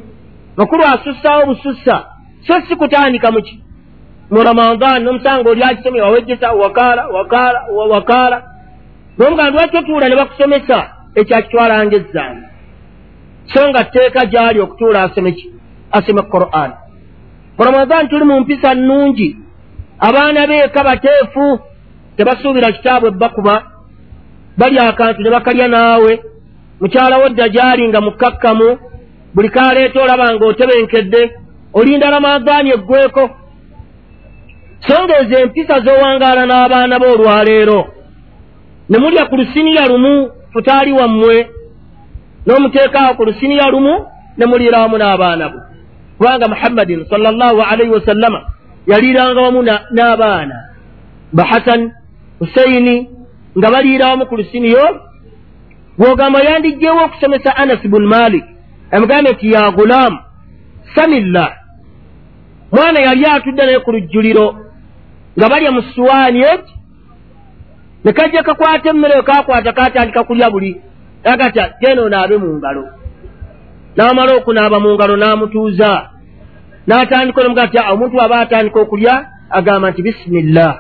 [0.58, 1.96] Makulu asussaawo busussa
[2.48, 3.56] so si kutandika muki
[4.32, 7.60] mu ramadan nomusanga oli akisomera wawejjesa wakaala wakaala
[7.94, 8.38] wakaala
[9.18, 10.78] nomugamba lwaki otuula ne bakusomesa?
[11.16, 12.48] Ekyakitwalanga ezzange
[13.54, 15.46] so nga tteeka gyali okutuula asome ki?
[15.92, 16.72] Asome quran.
[17.58, 19.38] Mu ramadan tuli mu mpisa nnungi
[20.00, 21.60] abaana beeka bateefu
[22.18, 23.64] tebasuubira kitaabu ebbakuba
[24.58, 26.22] bali akantu ne bakalya naawe.
[26.82, 28.78] Mukyalawo dda gyali nga mukkakkamu
[29.34, 31.22] buli kaleeta olaba nga otebenkedde
[31.74, 33.30] olinda ramadaani eggweko
[34.88, 37.80] so nga ezo empisa z'owangaala n'abaana b'olwaleero
[38.90, 41.50] ne mulya ku lusiniya lumu futaali wammwe.
[42.46, 44.06] N'omuteekaawo ku lusiniya lumu
[44.38, 45.60] ne muliira wamu n'abaana bo.
[46.18, 48.57] Kubanga muhammadin sallallahu alaihi wasallama
[48.88, 49.62] yaliiranga wamu
[49.92, 50.58] n'abaana.
[51.34, 51.92] Ba hasan
[52.40, 53.10] husaini
[53.58, 55.02] nga baliira wamu ku lusiniya olwo
[55.98, 58.46] bw'ogamba yandijjeewo okusomesa anas bun malik.
[58.92, 60.20] Emugambe nti ya gulaamu
[60.96, 61.52] samillah.
[62.72, 64.56] Mwana yali atudde naye ku lujjuliro
[65.38, 66.74] nga balya mu suwaani eki
[68.06, 70.82] ne kajja kakwata emmere we kakwata katandika kulya buli
[71.24, 72.84] agata genda onaabe mu ngalo.
[73.98, 76.10] N'amala okunaaba mu ngalo n'amutuuza
[76.88, 79.14] n'atandika nomuga ti omuntu aba atandika okulya
[79.50, 80.74] agamba nti bisimillah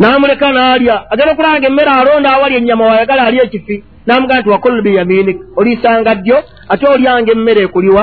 [0.00, 0.96] n'amuleka n'alya.
[1.10, 3.84] Agenda okulanga emmere alonda awali ennyama wayagala ali ekifi.
[4.06, 6.38] N'amugaa nti wakulu biyaminik oliisanga ddyo
[6.68, 8.02] ate olyanga emmere ekuliwa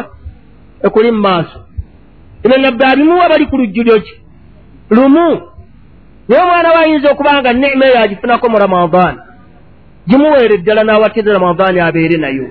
[0.86, 1.60] ekuli mu maaso.
[2.44, 4.14] Ebyo nabbe abimuwa bali ku lujjulyo ki?
[4.90, 5.42] Lumu.
[6.28, 9.20] Naye omwana we ayinza okuba nga nema eyo agifunako mu ramadaani
[10.08, 12.46] gimuweere ddala n'awatira ramadaani abeere nayo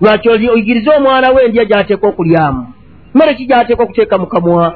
[0.00, 2.66] lwaki oyigirize omwana we endya gy'ateeka okulyamu?
[3.14, 4.74] Mmere ki gy'ateeka okuteeka mu kamwa?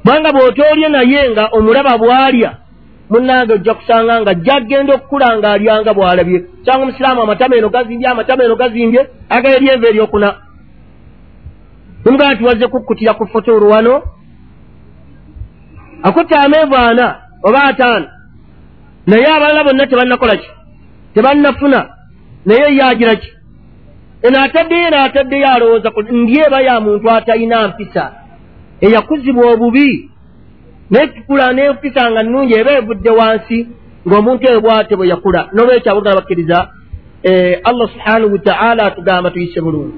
[0.00, 2.50] Kubanga bw'otoolye naye nga omulaba bw'alya
[3.10, 6.38] munnange ojja kusanga nga jjagenda okukula ng'alyanga bw'alabye.
[6.64, 10.28] Sanga omusiraamu amatama eno gazimbye amatama eno gazimbye agala eryeva eryokuna.
[12.04, 14.02] Nimugaa nti wazze kukkutira ku foto olwano
[16.02, 17.06] akutta ameevu ana
[17.42, 18.06] oba ataano?
[19.06, 20.48] Naye abalala bonna tebannakola ki?
[21.14, 21.80] Tebannafuna?
[22.46, 23.28] Naye yagira ki
[24.22, 28.12] eno ataddeyo eno ataddeyo alowooza ndi eba ya muntu atalina mpisa.
[28.80, 30.10] Eyakuzibwa obubi.
[30.90, 33.68] Naye tukula nempisa nga nnungi eba evudde wansi
[34.08, 35.48] ng'omuntu eyo bwate bwe yakula.
[35.52, 36.68] Nolwekyo abugana bakkiriza
[37.22, 39.94] eh, allah subhanahu wataala atugamba tuyise bulungi.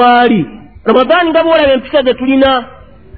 [0.00, 0.46] Waali
[0.84, 2.64] ramadaani nga bwolaba empisa ze tulina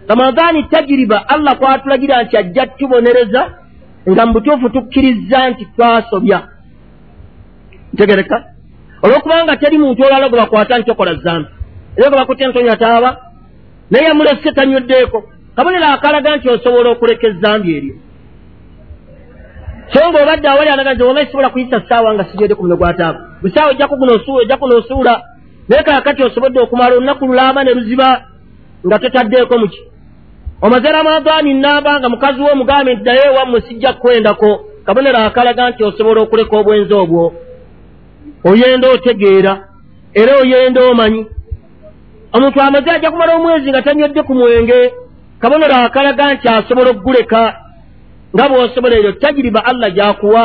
[0.09, 3.51] ramadaani tajiriba allah kwatulagira nti ajja tubonereza
[4.11, 6.49] nga mu butuufu tukkiriza nti twasobya.
[7.93, 8.56] Ntegereka
[9.03, 11.49] olwokubanga teri muntu olala gwe bakwata nti okola zambi.
[11.97, 13.17] Era gwe bakutte ntonya taaba
[13.91, 15.19] naye yamulese tanyweddeeko
[15.57, 17.95] kabonero akalaga nti osobola okuleka ezambi eryo.
[19.93, 23.19] So nga obadde awali alaga nti omayi sobola kuyisa saawa nga sigyede ku muno gwataago
[23.43, 25.23] busaawa ojjaku gunosuula ojjaku noosuula
[25.69, 28.09] naye kaakati osobodde okumala olunaku lulaama ne luziba
[28.87, 29.81] nga totaddeeko muki.
[30.63, 35.85] Omaze ramadaani namba nga mukazi wo omugambe nti naye wammwe sijja kukwendako kabonero akalaga nti
[35.85, 37.33] osobola okuleka obwenzi obwo
[38.51, 39.53] oyenda otegeera
[40.15, 41.27] era oyenda omanyi.
[42.33, 44.93] Omuntu amaze ajja kumala omwezi nga tanywedde ku mwenge
[45.41, 47.43] kabonero akalaga nti asobola okuguleka
[48.35, 50.45] nga bw'osobola eryo tajiriba allah gyakuwa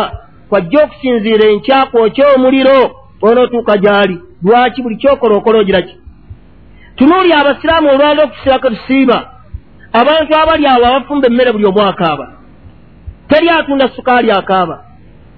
[0.49, 2.79] kwajja okusinziira enkyakwoky omuliro
[3.21, 4.17] onootuuka gy'ali.
[4.43, 5.95] Lwaki buli kyokola okola ogira ki?
[6.95, 9.17] Tunuuli abasiraamu olwala okusirako tusiiba.
[9.93, 12.25] Abantu abali awo abafumba emmere buli omu akaaba.
[13.27, 14.85] Teri atunda sukaali akaaba.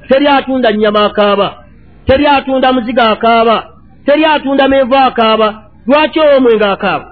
[0.08, 1.63] Teri atunda nnyama akaaba
[2.06, 3.64] teri atunda muziga akaaba
[4.06, 7.06] teri atunda menvu akaaba lwaki omwenga akaaba?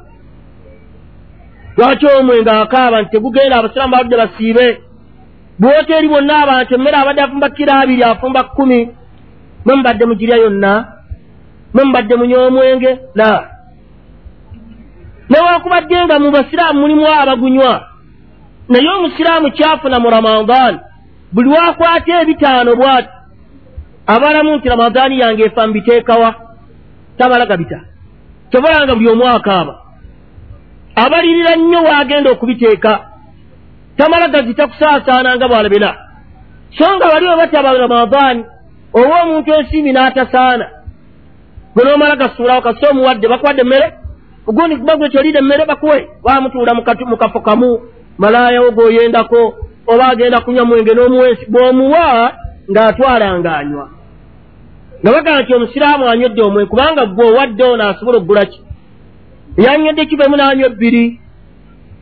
[1.78, 4.82] Lwaki omwenga akaaba nti tegugenda abasiraamu baludde basiibe?
[5.60, 8.90] Bwoteeri bonna abantu emmere abadde afumba kiro abiri afumba kkumi
[9.66, 10.86] mwe mubadde mugirya yonna?
[11.74, 13.00] Mwe mubadde munya omwenge?
[13.16, 13.48] La
[15.30, 17.88] newakubadde nga mu basiraamu mulimu abagunywa
[18.70, 20.80] naye omusiraamu kyafuna mu ramadaani
[21.34, 23.10] buli wakwata ebitaano bwati
[24.08, 26.36] abalamu nti ramadaani yange efa mubiteekawa
[27.18, 27.80] tabala gabita
[28.52, 29.76] tobalanga buli omwaka aba
[30.96, 33.12] abalirira nnyo waagenda okubiteeka
[33.98, 35.96] tamala gazita kusaasaana nga bwalabena.
[36.78, 38.46] So nga bali obataba ramadaani
[38.94, 40.66] oba omuntu ensimbi n'atasaana.
[41.76, 43.94] Bwe noomala gasuulawo kasi omuwadde bakuwadde emmere
[44.48, 47.80] ogundi kuba gwe kyolidde emmere bakuwe bamutuula mu kafo kamu.
[48.18, 49.56] Malaayawo g'oyendako
[49.88, 51.46] oba agenda kunywa mwenge n'omuwensi
[52.72, 53.90] bw'omuwa ng'atwalanga anywa
[55.02, 58.60] nga bagaa nti omusiraamu anywedde omwe kubanga gwe owadde ono asobola okugula ki?
[59.58, 61.20] Eyanywedde kivemu n'anywa ebbiri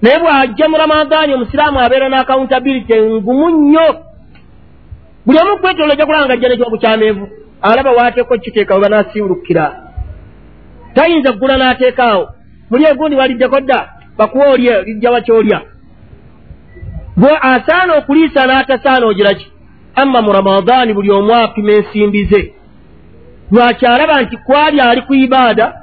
[0.02, 3.88] naye bw'ajja mu ramadaani omusiraamu abeera n'akawuntabiriti engumu nnyo.
[5.26, 7.26] Buli omu kwetoola ojja kulanga ajja nekyoku kyamenvu
[7.62, 9.66] alaba waateeko kiteeka we banaasiwulukira
[10.96, 12.30] tayinza kugula n'ateekaawo
[12.70, 13.80] muli egundi waliddeko dda
[14.18, 15.60] bakuwa olye lijjawa kyolya.
[17.18, 19.48] Gwe asaana okuliisa n'atasaana ogira ki
[20.02, 22.54] amma mu ramadaani buli omu apima ensimbi ze
[23.52, 25.74] lwakyalaba nti kwali ali ku ibaada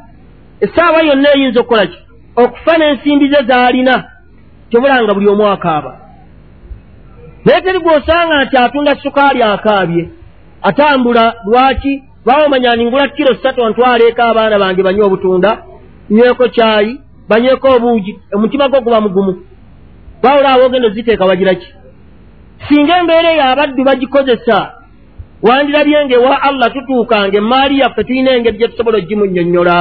[0.60, 1.98] essaawa yonna eyinza okukola ki?
[2.36, 4.04] Okufa n'ensimbi ze z'alina
[4.70, 5.92] tobulanga buli omu akaaba
[7.44, 10.08] naye teri gw'osanga nti atunda sukaali akaabye
[10.62, 12.02] atambula lwaki?
[12.26, 15.62] Baba omanya ningula kiro ssatu ontwaleeko abaana bange banywe obutunda
[16.10, 19.32] nyweko kyayi banyweko obuugi omutima gwo guba mugumu.
[20.22, 21.75] Bawula aba ogenda oziteeka wagira ki
[22.68, 24.58] singa embeera eyo abaddu bagikozesa
[25.46, 29.76] wandirabye ngaewa allah tutuukanga emaali yaffe tulina engeri gye tusobola ogimunnyonnyola.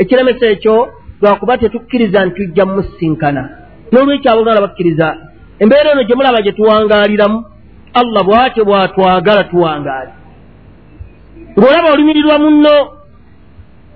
[0.00, 0.74] Ekiremesa ekyo
[1.20, 3.42] lwakuba tetukkiriza nti tujja mumusinkana
[3.92, 5.08] n'olwekyo abomala bakkiriza
[5.62, 7.38] embeera eno gye mulaba gye tuwangaaliramu
[8.00, 10.12] allah bwatyo bwatwagala tuwangaali
[11.58, 12.74] ng'olaba olimirirwa munno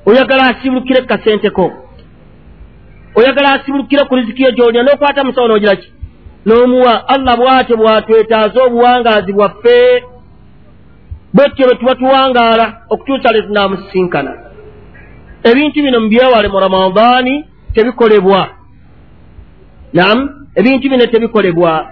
[0.09, 1.65] oyagala asibulukire kukasenteko
[3.19, 5.89] oyagala asibulukire ku rizikiyo gyolina n'okwata musawo n'ogira ki
[6.47, 10.05] n'omuwa allah bwatyo bwatwetaaza obuwangaazi bwaffe
[11.35, 14.33] bwetyo bwe tuba tuwangaala okutuusa lwe tunaamusinkana
[15.43, 18.49] ebintu bino mubyewale mu ramadaani tebikolebwa.
[19.93, 21.87] Nam ebintu bino tebikolebwa.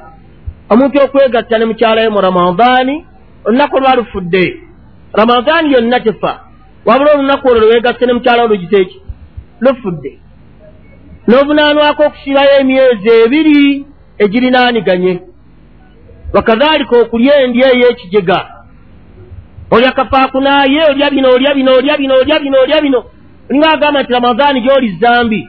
[0.71, 3.05] Omuntu okwegatta ne mukyalayo mu ramadaani
[3.45, 4.45] olunaku olwalufudde
[5.13, 6.41] ramadaani yonna tefa.
[6.85, 9.01] Wabula olunaku olwo lwewegasse ne mukyalawo lugiteeki
[9.61, 10.19] lufudde.
[11.29, 13.87] N'obunaanwako okusirayo emyezi ebiri
[14.19, 15.13] egirinaaniganye
[16.35, 18.57] wakadhalika okulya endi ey'ekijega
[19.71, 23.05] olya kafaakunaaye olya bino olya bino olya bino olya bino olya bino.
[23.51, 25.49] Olinga agamba nti ramadaani gy'oli zambi.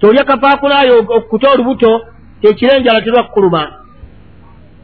[0.00, 2.00] Tyolya kafaakunaaye okukuta olubuto
[2.40, 3.62] kyekirenjala terwakkuluma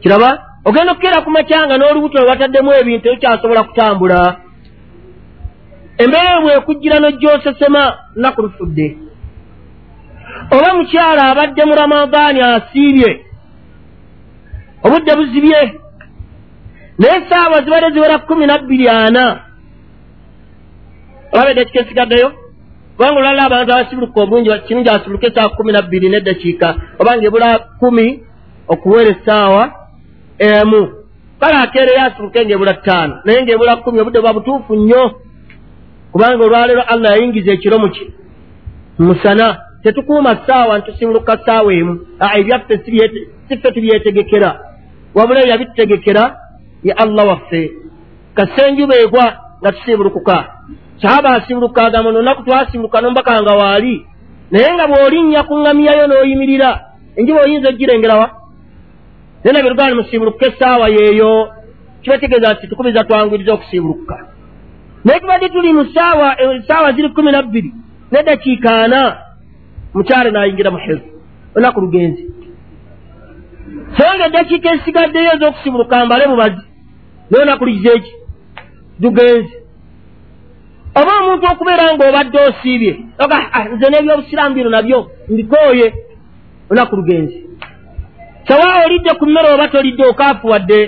[0.01, 0.31] kiraba?
[0.65, 4.37] Ogenda okukeera ku macyanga n'olubuto lwe bataddemu ebintu ekyasobola kutambula.
[5.99, 7.83] Embeera bwekujjira n'ojjosesema
[8.15, 8.87] lunaku lufudde
[10.51, 13.11] oba mukyala abadde mu ramadaani asiibye
[14.84, 15.61] obudde buzibye
[16.99, 19.40] naye saawa zibadde ziwera kumi nabbiri ana.
[21.32, 22.32] Olabedde ekika esigaddeyo
[22.97, 26.68] kubanga olwala abantu abasibuluka obungi kirungi asibuluke esaawa kumi nabbiri neddakiika
[27.01, 28.07] obanga ebula kumi
[28.68, 29.62] okuwera essaawa
[30.38, 30.82] emu.
[31.40, 35.20] Kale akeereyo asibuluke ngaebula ttaano naye ngaebula kumi obudde buba butuufu nnyo.
[36.12, 38.05] Kubanga olwaleero allah yayingiza ekiro muki
[38.99, 41.95] musana tetukuuma ssaawa ntusibuluka ssaawa emu.
[42.39, 42.74] Ebyaffe
[43.49, 44.61] siffe tubyetegekera.
[45.14, 46.37] Wabula eyo yabitutegekera
[46.83, 47.72] ye allah waffe.
[48.35, 49.26] Kasenjuba egwa
[49.61, 50.37] nga tusibulukuka
[51.03, 54.07] sahaba asibuluka agamba nolunaku twasibuluka nombakanga waali.
[54.51, 56.70] Naye nga bw'olinnya ku ŋŋamiyayo n'oyimirira
[57.16, 58.26] enjuba oyinza ogirengerawa
[59.45, 61.49] naye nabirugani musiibulukuka essaawa yeeyo.
[62.03, 64.16] Kibategeeza nti tukubiza twanguyiriza okusiibulukuka
[65.05, 67.70] naye tubadde tuli mu saawa essaawa ziri kumi nabbiri
[68.12, 69.16] neddakiika ana
[69.95, 71.07] mukyale n'ayingira mu hezu
[71.55, 72.22] olunaku lugenzi
[73.97, 76.62] so nga eddakiika ezisigaddeyo ez'okusiibuluka mbale mubazi
[77.30, 78.12] naye olunaku lugize eki?
[79.01, 79.55] Lugenzi
[81.01, 82.93] oba omuntu okubeera ng'obadde osiibye
[83.24, 84.99] oga ah, nze n'ebyobusiraamu bino nabyo
[85.30, 85.86] mbikooye
[86.70, 87.38] olunaku lugenzi
[88.49, 90.80] sawa olidde ku mmere oba tolidde okaafuwadde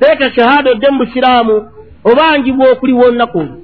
[0.00, 1.56] leeta shahaada odde mu busiraamu
[2.04, 3.56] obangibwa okuliwoo olunaku olwo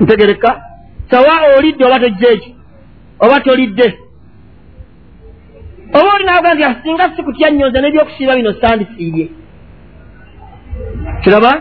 [0.00, 0.67] ntegereka
[1.10, 2.54] sawa olidde oba tojja eki?
[3.20, 3.98] Oba tolidde?
[5.94, 9.28] Oba olinaga nti asinga ah, sikutya nnyo nze n'ebyokusiiba bino sandisiibye.
[11.22, 11.52] Kiraba?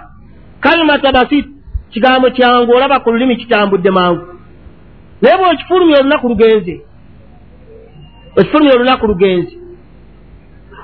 [0.60, 1.48] Kalimata basit
[1.92, 4.26] kigambo kyangu olaba ku lulimi kitambudde mangu.
[5.22, 6.88] Naye bwekifulumya olunaku lugenze
[8.38, 9.56] ekifulumya olunaku lugenze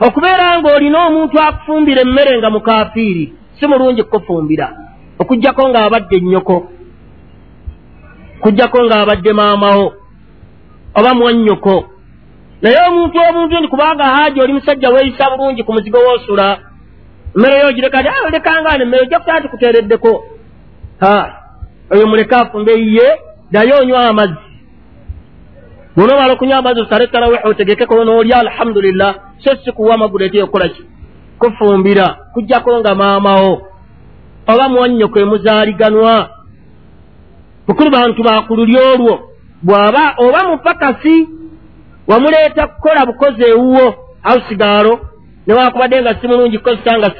[0.05, 3.25] okubeera ng'olina omuntu akufumbira emmere nga mukaafiiri
[3.57, 4.67] si mulungi kukufumbira
[5.21, 6.55] okugjako ng'abadde nnyoko
[8.43, 9.93] kugjako ng'abadde maamawo
[10.95, 11.75] oba mwannyoko.
[12.61, 16.59] Naye omuntu omuntu ndi kubanga haaji oli musajja weeyisa bulungi ku muzigo woosula
[17.35, 20.23] emmere yo ogireka ti lekangaana emmere ojja kusaa ti kuteereddeko?
[21.91, 23.07] Oyo muleke afumbe ye
[23.51, 24.43] daye onywa amazzi.
[25.95, 30.83] Bwonaobala okunywa amazzi osale tarawihi otegekeko noolya alhamdulillah so sikuwa amagulu eti yokolaki
[31.39, 33.67] kufumbira kujjako nga maamawo.
[34.47, 36.42] Oba mwanyoko emuzaaliganwa
[37.67, 39.29] bukulu bantu bakululi olwo.
[39.63, 41.27] Bw'aba oba mupakasi
[42.07, 44.99] wamuleeta kukola bukozi ewuwo ausigaalo
[45.47, 47.11] newakubadde nga si mulungi kukozesa nga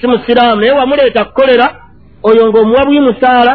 [0.00, 1.66] simusiraamu naye wamuleeta kukolera
[2.22, 3.52] oyo ng'omuwa bwi musaala